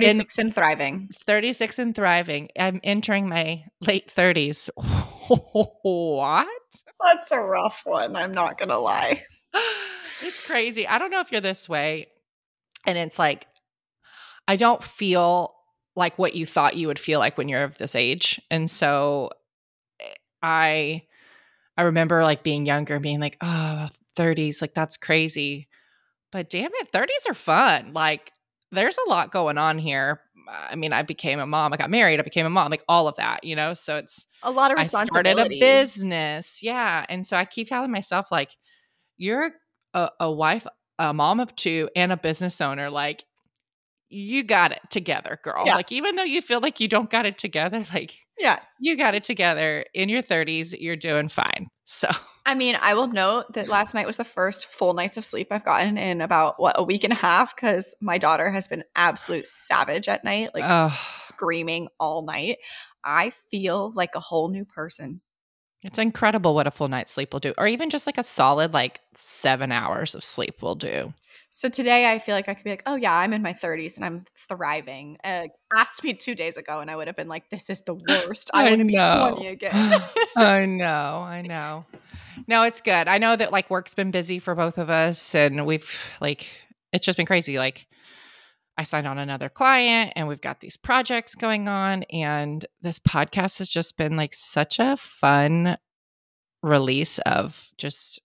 36 0.00 0.38
and 0.38 0.54
thriving. 0.54 1.10
36 1.14 1.78
and 1.78 1.94
thriving. 1.94 2.48
I'm 2.58 2.80
entering 2.82 3.28
my 3.28 3.64
late 3.80 4.12
30s. 4.12 4.68
what? 5.82 6.82
That's 7.04 7.32
a 7.32 7.40
rough 7.40 7.82
one. 7.84 8.16
I'm 8.16 8.32
not 8.32 8.58
going 8.58 8.68
to 8.68 8.78
lie. 8.78 9.24
it's 9.54 10.46
crazy. 10.46 10.86
I 10.86 10.98
don't 10.98 11.10
know 11.10 11.20
if 11.20 11.32
you're 11.32 11.40
this 11.40 11.68
way. 11.68 12.08
And 12.86 12.98
it's 12.98 13.18
like, 13.18 13.46
I 14.48 14.56
don't 14.56 14.82
feel 14.82 15.54
like 15.94 16.18
what 16.18 16.34
you 16.34 16.46
thought 16.46 16.76
you 16.76 16.88
would 16.88 16.98
feel 16.98 17.18
like 17.18 17.38
when 17.38 17.48
you're 17.48 17.64
of 17.64 17.78
this 17.78 17.94
age. 17.94 18.40
And 18.50 18.70
so 18.70 19.30
eh, 20.00 20.14
I 20.42 21.02
I 21.76 21.82
remember 21.82 22.22
like 22.22 22.42
being 22.42 22.66
younger 22.66 22.94
and 22.94 23.02
being 23.02 23.20
like, 23.20 23.36
oh, 23.40 23.88
30s, 24.16 24.60
like 24.60 24.74
that's 24.74 24.96
crazy. 24.96 25.68
But 26.30 26.50
damn 26.50 26.70
it, 26.74 26.92
30s 26.92 27.30
are 27.30 27.34
fun. 27.34 27.92
Like 27.92 28.32
there's 28.72 28.98
a 29.06 29.10
lot 29.10 29.30
going 29.30 29.58
on 29.58 29.78
here. 29.78 30.20
I 30.48 30.74
mean, 30.74 30.92
I 30.92 31.02
became 31.02 31.38
a 31.38 31.46
mom. 31.46 31.72
I 31.72 31.76
got 31.76 31.90
married. 31.90 32.18
I 32.18 32.22
became 32.22 32.46
a 32.46 32.50
mom. 32.50 32.70
Like 32.70 32.82
all 32.88 33.06
of 33.06 33.16
that, 33.16 33.44
you 33.44 33.54
know. 33.54 33.74
So 33.74 33.96
it's 33.98 34.26
a 34.42 34.50
lot 34.50 34.72
of 34.72 34.78
responsibility. 34.78 35.28
I 35.28 35.32
started 35.34 35.52
a 35.52 35.60
business, 35.60 36.62
yeah. 36.62 37.04
And 37.08 37.26
so 37.26 37.36
I 37.36 37.44
keep 37.44 37.68
telling 37.68 37.92
myself, 37.92 38.32
like, 38.32 38.56
you're 39.16 39.52
a, 39.94 40.10
a 40.18 40.32
wife, 40.32 40.66
a 40.98 41.12
mom 41.12 41.38
of 41.38 41.54
two, 41.54 41.88
and 41.94 42.10
a 42.10 42.16
business 42.16 42.60
owner. 42.60 42.90
Like, 42.90 43.24
you 44.08 44.42
got 44.42 44.72
it 44.72 44.80
together, 44.90 45.38
girl. 45.42 45.64
Yeah. 45.64 45.76
Like, 45.76 45.92
even 45.92 46.16
though 46.16 46.24
you 46.24 46.42
feel 46.42 46.60
like 46.60 46.80
you 46.80 46.88
don't 46.88 47.10
got 47.10 47.26
it 47.26 47.38
together, 47.38 47.84
like, 47.94 48.18
yeah, 48.38 48.58
you 48.80 48.96
got 48.96 49.14
it 49.14 49.22
together 49.22 49.84
in 49.94 50.08
your 50.08 50.22
30s. 50.22 50.74
You're 50.78 50.96
doing 50.96 51.28
fine. 51.28 51.68
So, 51.92 52.08
I 52.46 52.54
mean, 52.54 52.76
I 52.80 52.94
will 52.94 53.06
note 53.06 53.52
that 53.52 53.68
last 53.68 53.94
night 53.94 54.06
was 54.06 54.16
the 54.16 54.24
first 54.24 54.66
full 54.66 54.94
nights 54.94 55.16
of 55.16 55.24
sleep 55.24 55.48
I've 55.50 55.64
gotten 55.64 55.98
in 55.98 56.20
about 56.20 56.58
what 56.58 56.74
a 56.78 56.82
week 56.82 57.04
and 57.04 57.12
a 57.12 57.16
half 57.16 57.54
because 57.54 57.94
my 58.00 58.18
daughter 58.18 58.50
has 58.50 58.66
been 58.66 58.82
absolute 58.96 59.46
savage 59.46 60.08
at 60.08 60.24
night, 60.24 60.50
like 60.54 60.64
Ugh. 60.66 60.90
screaming 60.90 61.88
all 62.00 62.22
night. 62.22 62.58
I 63.04 63.32
feel 63.50 63.92
like 63.94 64.14
a 64.14 64.20
whole 64.20 64.48
new 64.48 64.64
person. 64.64 65.20
It's 65.82 65.98
incredible 65.98 66.54
what 66.54 66.66
a 66.66 66.70
full 66.70 66.88
night's 66.88 67.12
sleep 67.12 67.32
will 67.32 67.40
do, 67.40 67.54
or 67.58 67.66
even 67.66 67.90
just 67.90 68.06
like 68.06 68.18
a 68.18 68.22
solid 68.22 68.72
like 68.72 69.00
seven 69.14 69.70
hours 69.70 70.14
of 70.14 70.24
sleep 70.24 70.62
will 70.62 70.76
do. 70.76 71.12
So 71.54 71.68
today 71.68 72.10
I 72.10 72.18
feel 72.18 72.34
like 72.34 72.48
I 72.48 72.54
could 72.54 72.64
be 72.64 72.70
like, 72.70 72.82
oh 72.86 72.96
yeah, 72.96 73.12
I'm 73.12 73.34
in 73.34 73.42
my 73.42 73.52
30s 73.52 73.96
and 73.96 74.06
I'm 74.06 74.24
thriving. 74.48 75.18
Uh, 75.22 75.48
asked 75.76 76.02
me 76.02 76.14
two 76.14 76.34
days 76.34 76.56
ago 76.56 76.80
and 76.80 76.90
I 76.90 76.96
would 76.96 77.08
have 77.08 77.16
been 77.16 77.28
like, 77.28 77.50
this 77.50 77.68
is 77.68 77.82
the 77.82 77.92
worst. 77.92 78.50
I, 78.54 78.68
I 78.68 78.70
want 78.70 78.78
to 78.78 78.86
be 78.86 78.94
20 78.94 79.46
again. 79.48 80.02
I 80.36 80.64
know, 80.64 81.20
I 81.22 81.42
know. 81.42 81.84
No, 82.48 82.62
it's 82.62 82.80
good. 82.80 83.06
I 83.06 83.18
know 83.18 83.36
that 83.36 83.52
like 83.52 83.68
work's 83.68 83.92
been 83.92 84.10
busy 84.10 84.38
for 84.38 84.54
both 84.54 84.78
of 84.78 84.88
us 84.88 85.34
and 85.34 85.66
we've 85.66 85.94
like 86.22 86.48
it's 86.90 87.04
just 87.04 87.18
been 87.18 87.26
crazy. 87.26 87.58
Like 87.58 87.86
I 88.78 88.84
signed 88.84 89.06
on 89.06 89.18
another 89.18 89.50
client 89.50 90.14
and 90.16 90.28
we've 90.28 90.40
got 90.40 90.60
these 90.60 90.78
projects 90.78 91.34
going 91.34 91.68
on 91.68 92.04
and 92.04 92.64
this 92.80 92.98
podcast 92.98 93.58
has 93.58 93.68
just 93.68 93.98
been 93.98 94.16
like 94.16 94.32
such 94.32 94.78
a 94.78 94.96
fun 94.96 95.76
release 96.62 97.18
of 97.26 97.72
just 97.76 98.22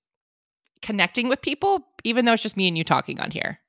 connecting 0.82 1.30
with 1.30 1.42
people, 1.42 1.88
even 2.04 2.26
though 2.26 2.34
it's 2.34 2.44
just 2.44 2.58
me 2.58 2.68
and 2.68 2.78
you 2.78 2.84
talking 2.84 3.20
on 3.20 3.32
here. 3.32 3.60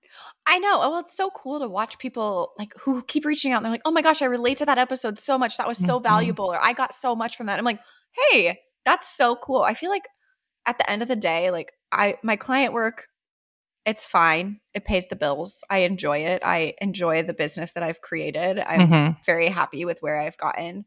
I 0.47 0.59
know. 0.59 0.79
Well, 0.79 0.99
it's 0.99 1.17
so 1.17 1.31
cool 1.31 1.61
to 1.61 1.69
watch 1.69 1.99
people 1.99 2.53
like 2.59 2.73
who 2.81 3.03
keep 3.03 3.27
reaching 3.27 3.53
out 3.53 3.59
and 3.59 3.67
they're 3.67 3.73
like, 3.73 3.83
oh 3.85 3.91
my 3.91 4.03
gosh, 4.03 4.23
I 4.23 4.27
relate 4.27 4.59
to 4.59 4.67
that 4.67 4.79
episode 4.79 5.19
so 5.19 5.37
much. 5.37 5.59
That 5.59 5.69
was 5.69 5.79
so 5.79 5.97
mm-hmm. 5.97 6.05
valuable. 6.05 6.47
Or 6.47 6.59
I 6.59 6.73
got 6.73 6.95
so 6.95 7.15
much 7.15 7.37
from 7.37 7.47
that. 7.47 7.59
I'm 7.59 7.65
like, 7.65 7.81
hey, 8.31 8.59
that's 8.85 9.15
so 9.15 9.37
cool. 9.37 9.63
I 9.63 9.75
feel 9.75 9.91
like 9.91 10.07
at 10.65 10.79
the 10.79 10.91
end 10.91 11.03
of 11.03 11.09
the 11.09 11.17
day, 11.17 11.51
like 11.51 11.73
I 11.93 12.17
my 12.23 12.37
client 12.37 12.73
work, 12.73 13.09
it's 13.85 14.07
fine. 14.07 14.61
It 14.73 14.85
pays 14.85 15.07
the 15.07 15.17
bills. 15.17 15.63
I 15.69 15.79
enjoy 15.79 16.19
it. 16.19 16.43
I 16.45 16.75
enjoy 16.81 17.23
the 17.23 17.35
business 17.35 17.73
that 17.73 17.83
I've 17.83 18.01
created. 18.01 18.59
I'm 18.59 18.81
mm-hmm. 18.81 19.13
very 19.27 19.49
happy 19.49 19.85
with 19.85 19.99
where 20.01 20.21
I've 20.21 20.39
gotten 20.39 20.87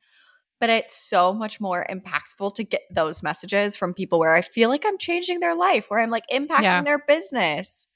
but 0.62 0.70
it's 0.70 0.96
so 0.96 1.34
much 1.34 1.60
more 1.60 1.86
impactful 1.90 2.54
to 2.54 2.64
get 2.64 2.84
those 2.92 3.24
messages 3.24 3.76
from 3.76 3.96
people 3.96 4.20
where 4.20 4.36
I 4.36 4.42
feel 4.42 4.70
like 4.70 4.86
I'm 4.86 5.00
changing 5.00 5.40
their 5.40 5.56
life, 5.56 5.88
where 5.90 6.00
I'm 6.00 6.12
like 6.12 6.26
impacting 6.32 6.62
yeah. 6.62 6.84
their 6.84 7.00
business. 7.00 7.88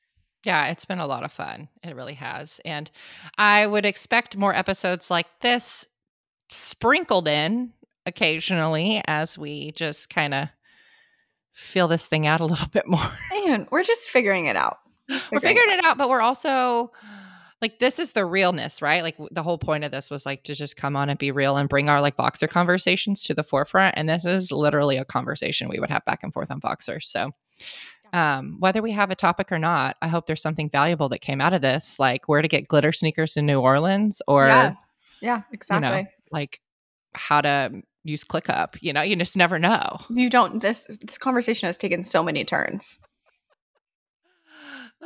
Yeah, 0.43 0.67
it's 0.67 0.83
been 0.83 0.97
a 0.97 1.05
lot 1.05 1.23
of 1.23 1.31
fun. 1.31 1.69
It 1.83 1.95
really 1.95 2.15
has. 2.15 2.59
And 2.65 2.89
I 3.37 3.67
would 3.67 3.85
expect 3.85 4.35
more 4.35 4.53
episodes 4.53 5.11
like 5.11 5.27
this 5.41 5.87
sprinkled 6.49 7.27
in 7.27 7.71
occasionally 8.07 9.03
as 9.05 9.37
we 9.37 9.71
just 9.73 10.09
kind 10.09 10.33
of 10.33 10.49
feel 11.53 11.87
this 11.87 12.07
thing 12.07 12.25
out 12.25 12.41
a 12.41 12.45
little 12.45 12.67
bit 12.71 12.87
more. 12.87 13.11
Man, 13.31 13.67
we're 13.69 13.83
just 13.83 14.09
figuring 14.09 14.47
it 14.47 14.55
out. 14.55 14.79
We're, 15.07 15.19
we're 15.33 15.39
figuring 15.39 15.69
it 15.69 15.85
out, 15.85 15.99
but 15.99 16.09
we're 16.09 16.21
also 16.21 16.91
like 17.65 17.79
this 17.79 17.97
is 17.97 18.11
the 18.11 18.27
realness, 18.27 18.79
right? 18.79 19.01
Like 19.01 19.15
the 19.31 19.41
whole 19.41 19.57
point 19.57 19.83
of 19.83 19.89
this 19.89 20.11
was 20.11 20.23
like 20.23 20.43
to 20.43 20.53
just 20.53 20.77
come 20.77 20.95
on 20.95 21.09
and 21.09 21.17
be 21.17 21.31
real 21.31 21.57
and 21.57 21.67
bring 21.67 21.89
our 21.89 21.99
like 21.99 22.15
Voxer 22.15 22.47
conversations 22.47 23.23
to 23.23 23.33
the 23.33 23.41
forefront. 23.41 23.95
And 23.97 24.07
this 24.07 24.23
is 24.23 24.51
literally 24.51 24.97
a 24.97 25.05
conversation 25.05 25.67
we 25.67 25.79
would 25.79 25.89
have 25.89 26.05
back 26.05 26.21
and 26.21 26.31
forth 26.31 26.51
on 26.51 26.61
Voxer. 26.61 27.01
So 27.01 27.31
um, 28.13 28.57
whether 28.59 28.83
we 28.83 28.91
have 28.91 29.09
a 29.09 29.15
topic 29.15 29.51
or 29.51 29.57
not, 29.57 29.97
I 29.99 30.09
hope 30.09 30.27
there's 30.27 30.43
something 30.43 30.69
valuable 30.69 31.09
that 31.09 31.21
came 31.21 31.41
out 31.41 31.53
of 31.53 31.63
this, 31.63 31.97
like 31.97 32.29
where 32.29 32.43
to 32.43 32.47
get 32.47 32.67
glitter 32.67 32.91
sneakers 32.91 33.35
in 33.35 33.47
New 33.47 33.59
Orleans 33.59 34.21
or 34.27 34.45
yeah, 34.45 34.75
yeah 35.19 35.41
exactly. 35.51 35.89
You 35.89 36.03
know, 36.03 36.09
like 36.29 36.61
how 37.15 37.41
to 37.41 37.81
use 38.03 38.23
ClickUp. 38.23 38.77
You 38.79 38.93
know, 38.93 39.01
you 39.01 39.15
just 39.15 39.35
never 39.35 39.57
know. 39.57 39.97
You 40.11 40.29
don't. 40.29 40.61
This 40.61 40.85
this 41.01 41.17
conversation 41.17 41.65
has 41.65 41.77
taken 41.77 42.03
so 42.03 42.21
many 42.21 42.45
turns. 42.45 42.99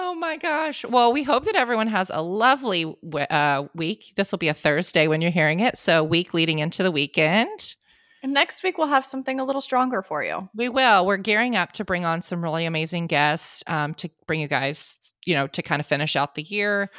Oh 0.01 0.15
my 0.15 0.37
gosh. 0.37 0.85
Well, 0.85 1.11
we 1.11 1.23
hope 1.23 1.43
that 1.43 1.57
everyone 1.57 1.87
has 1.87 2.09
a 2.11 2.21
lovely 2.21 2.95
uh, 3.29 3.65
week. 3.75 4.13
This 4.15 4.31
will 4.31 4.39
be 4.39 4.47
a 4.47 4.53
Thursday 4.53 5.07
when 5.09 5.21
you're 5.21 5.29
hearing 5.29 5.59
it. 5.59 5.77
So, 5.77 6.05
week 6.05 6.33
leading 6.33 6.59
into 6.59 6.83
the 6.83 6.91
weekend. 6.91 7.75
And 8.23 8.33
next 8.33 8.63
week, 8.63 8.77
we'll 8.77 8.87
have 8.87 9.05
something 9.05 9.41
a 9.41 9.43
little 9.43 9.61
stronger 9.61 10.01
for 10.01 10.23
you. 10.23 10.49
We 10.55 10.69
will. 10.69 11.05
We're 11.05 11.17
gearing 11.17 11.57
up 11.57 11.73
to 11.73 11.83
bring 11.83 12.05
on 12.05 12.21
some 12.21 12.41
really 12.41 12.65
amazing 12.65 13.07
guests 13.07 13.61
um, 13.67 13.93
to 13.95 14.09
bring 14.25 14.39
you 14.39 14.47
guys, 14.47 15.11
you 15.25 15.35
know, 15.35 15.47
to 15.47 15.61
kind 15.61 15.81
of 15.81 15.85
finish 15.85 16.15
out 16.15 16.35
the 16.35 16.43
year. 16.43 16.89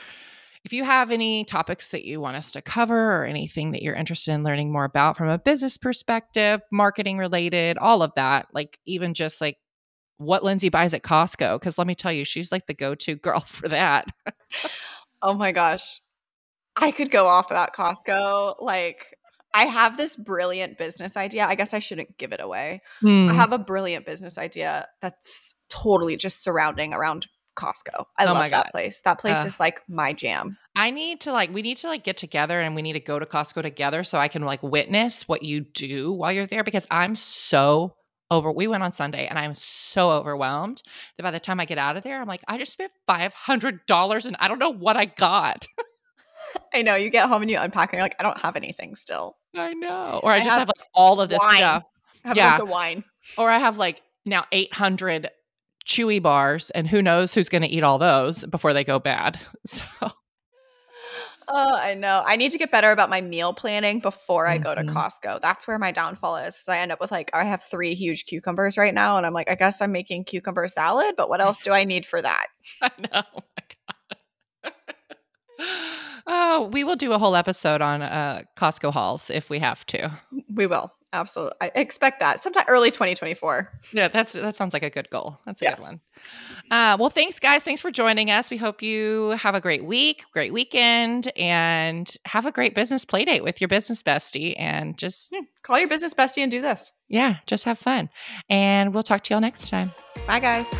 If 0.66 0.74
you 0.74 0.84
have 0.84 1.10
any 1.10 1.44
topics 1.44 1.90
that 1.90 2.04
you 2.04 2.20
want 2.20 2.36
us 2.36 2.50
to 2.52 2.60
cover 2.60 3.14
or 3.14 3.24
anything 3.24 3.72
that 3.72 3.82
you're 3.82 3.94
interested 3.94 4.32
in 4.32 4.44
learning 4.44 4.72
more 4.72 4.84
about 4.84 5.16
from 5.16 5.30
a 5.30 5.38
business 5.38 5.78
perspective, 5.78 6.60
marketing 6.70 7.16
related, 7.16 7.78
all 7.78 8.02
of 8.02 8.12
that, 8.16 8.48
like 8.52 8.78
even 8.84 9.14
just 9.14 9.40
like 9.40 9.56
what 10.20 10.44
Lindsay 10.44 10.68
buys 10.68 10.92
at 10.92 11.02
Costco. 11.02 11.60
Cause 11.60 11.78
let 11.78 11.86
me 11.86 11.94
tell 11.94 12.12
you, 12.12 12.24
she's 12.24 12.52
like 12.52 12.66
the 12.66 12.74
go 12.74 12.94
to 12.94 13.16
girl 13.16 13.40
for 13.46 13.68
that. 13.68 14.08
oh 15.22 15.34
my 15.34 15.52
gosh. 15.52 16.00
I 16.76 16.90
could 16.92 17.10
go 17.10 17.26
off 17.26 17.50
about 17.50 17.74
Costco. 17.74 18.62
Like, 18.62 19.16
I 19.52 19.64
have 19.64 19.96
this 19.96 20.14
brilliant 20.14 20.78
business 20.78 21.16
idea. 21.16 21.44
I 21.44 21.56
guess 21.56 21.74
I 21.74 21.80
shouldn't 21.80 22.16
give 22.18 22.32
it 22.32 22.40
away. 22.40 22.82
Mm. 23.02 23.28
I 23.28 23.32
hmm. 23.32 23.36
have 23.36 23.52
a 23.52 23.58
brilliant 23.58 24.06
business 24.06 24.38
idea 24.38 24.86
that's 25.00 25.56
totally 25.68 26.16
just 26.16 26.44
surrounding 26.44 26.92
around 26.92 27.26
Costco. 27.56 28.04
I 28.16 28.26
oh 28.26 28.32
love 28.32 28.50
that 28.50 28.70
place. 28.70 29.00
That 29.02 29.18
place 29.18 29.42
uh, 29.42 29.46
is 29.46 29.58
like 29.58 29.82
my 29.88 30.12
jam. 30.12 30.56
I 30.76 30.90
need 30.90 31.20
to 31.22 31.32
like 31.32 31.52
we 31.52 31.62
need 31.62 31.78
to 31.78 31.88
like 31.88 32.04
get 32.04 32.16
together 32.16 32.60
and 32.60 32.74
we 32.74 32.82
need 32.82 32.92
to 32.92 33.00
go 33.00 33.18
to 33.18 33.26
Costco 33.26 33.62
together 33.62 34.04
so 34.04 34.18
I 34.18 34.28
can 34.28 34.42
like 34.42 34.62
witness 34.62 35.26
what 35.28 35.42
you 35.42 35.60
do 35.60 36.12
while 36.12 36.32
you're 36.32 36.46
there 36.46 36.64
because 36.64 36.86
I'm 36.90 37.16
so 37.16 37.96
over 38.30 38.50
we 38.52 38.66
went 38.66 38.82
on 38.82 38.92
Sunday 38.92 39.26
and 39.26 39.38
I'm 39.38 39.54
so 39.54 40.10
overwhelmed 40.10 40.82
that 41.16 41.22
by 41.22 41.30
the 41.30 41.40
time 41.40 41.60
I 41.60 41.64
get 41.64 41.78
out 41.78 41.96
of 41.96 42.04
there, 42.04 42.20
I'm 42.20 42.28
like, 42.28 42.42
I 42.46 42.58
just 42.58 42.72
spent 42.72 42.92
five 43.06 43.34
hundred 43.34 43.84
dollars 43.86 44.26
and 44.26 44.36
I 44.38 44.48
don't 44.48 44.58
know 44.58 44.70
what 44.70 44.96
I 44.96 45.06
got. 45.06 45.66
I 46.74 46.82
know. 46.82 46.94
You 46.94 47.10
get 47.10 47.28
home 47.28 47.42
and 47.42 47.50
you 47.50 47.58
unpack 47.58 47.92
and 47.92 47.98
you're 47.98 48.04
like, 48.04 48.16
I 48.18 48.22
don't 48.22 48.40
have 48.40 48.56
anything 48.56 48.96
still. 48.96 49.36
I 49.54 49.74
know. 49.74 50.20
Or 50.22 50.32
I, 50.32 50.36
I 50.36 50.38
just 50.38 50.50
have, 50.50 50.58
have, 50.60 50.68
like 50.68 50.86
all 50.94 51.20
of 51.20 51.28
this 51.28 51.40
wine. 51.40 51.56
stuff. 51.56 51.82
I 52.24 52.28
have 52.28 52.36
yeah. 52.36 52.60
wine. 52.60 53.04
Or 53.36 53.50
I 53.50 53.58
have 53.58 53.78
like 53.78 54.02
now 54.24 54.46
eight 54.52 54.72
hundred 54.74 55.28
chewy 55.86 56.22
bars 56.22 56.70
and 56.70 56.88
who 56.88 57.02
knows 57.02 57.34
who's 57.34 57.48
gonna 57.48 57.68
eat 57.68 57.82
all 57.82 57.98
those 57.98 58.44
before 58.46 58.72
they 58.72 58.84
go 58.84 58.98
bad. 58.98 59.38
So 59.66 59.84
Oh, 61.48 61.76
I 61.76 61.94
know. 61.94 62.22
I 62.24 62.36
need 62.36 62.52
to 62.52 62.58
get 62.58 62.70
better 62.70 62.90
about 62.90 63.10
my 63.10 63.20
meal 63.20 63.52
planning 63.52 63.98
before 63.98 64.46
I 64.46 64.58
go 64.58 64.74
to 64.74 64.82
mm-hmm. 64.82 64.96
Costco. 64.96 65.40
That's 65.40 65.66
where 65.66 65.78
my 65.78 65.90
downfall 65.90 66.36
is. 66.36 66.56
Because 66.56 66.68
I 66.68 66.78
end 66.78 66.92
up 66.92 67.00
with 67.00 67.10
like, 67.10 67.30
I 67.34 67.44
have 67.44 67.62
three 67.62 67.94
huge 67.94 68.26
cucumbers 68.26 68.78
right 68.78 68.94
now. 68.94 69.16
And 69.16 69.26
I'm 69.26 69.34
like, 69.34 69.50
I 69.50 69.54
guess 69.54 69.80
I'm 69.80 69.92
making 69.92 70.24
cucumber 70.24 70.68
salad, 70.68 71.14
but 71.16 71.28
what 71.28 71.40
else 71.40 71.58
do 71.60 71.72
I 71.72 71.84
need 71.84 72.06
for 72.06 72.22
that? 72.22 72.46
I 72.82 72.90
know. 73.12 73.22
Oh, 74.64 74.70
oh, 76.26 76.70
we 76.72 76.84
will 76.84 76.96
do 76.96 77.12
a 77.12 77.18
whole 77.18 77.34
episode 77.36 77.82
on 77.82 78.02
uh, 78.02 78.42
Costco 78.56 78.92
hauls 78.92 79.30
if 79.30 79.50
we 79.50 79.58
have 79.58 79.84
to. 79.86 80.10
We 80.54 80.66
will. 80.66 80.92
Absolutely. 81.12 81.56
I 81.60 81.72
expect 81.74 82.20
that 82.20 82.38
sometime 82.38 82.64
early 82.68 82.90
2024. 82.90 83.80
Yeah, 83.92 84.08
that's 84.08 84.32
that 84.32 84.54
sounds 84.54 84.72
like 84.72 84.84
a 84.84 84.90
good 84.90 85.10
goal. 85.10 85.38
That's 85.44 85.60
a 85.60 85.64
yeah. 85.64 85.74
good 85.74 85.82
one. 85.82 86.00
Uh, 86.70 86.96
well, 87.00 87.10
thanks, 87.10 87.40
guys. 87.40 87.64
Thanks 87.64 87.80
for 87.80 87.90
joining 87.90 88.30
us. 88.30 88.48
We 88.48 88.56
hope 88.56 88.80
you 88.80 89.30
have 89.30 89.56
a 89.56 89.60
great 89.60 89.84
week, 89.84 90.24
great 90.32 90.52
weekend, 90.52 91.32
and 91.36 92.12
have 92.26 92.46
a 92.46 92.52
great 92.52 92.76
business 92.76 93.04
play 93.04 93.24
date 93.24 93.42
with 93.42 93.60
your 93.60 93.68
business 93.68 94.02
bestie. 94.04 94.54
And 94.56 94.96
just 94.96 95.32
yeah, 95.32 95.40
call 95.62 95.80
your 95.80 95.88
business 95.88 96.14
bestie 96.14 96.42
and 96.42 96.50
do 96.50 96.60
this. 96.60 96.92
Yeah, 97.08 97.38
just 97.46 97.64
have 97.64 97.78
fun. 97.78 98.08
And 98.48 98.94
we'll 98.94 99.02
talk 99.02 99.22
to 99.24 99.34
y'all 99.34 99.40
next 99.40 99.68
time. 99.68 99.90
Bye, 100.26 100.38
guys. 100.38 100.72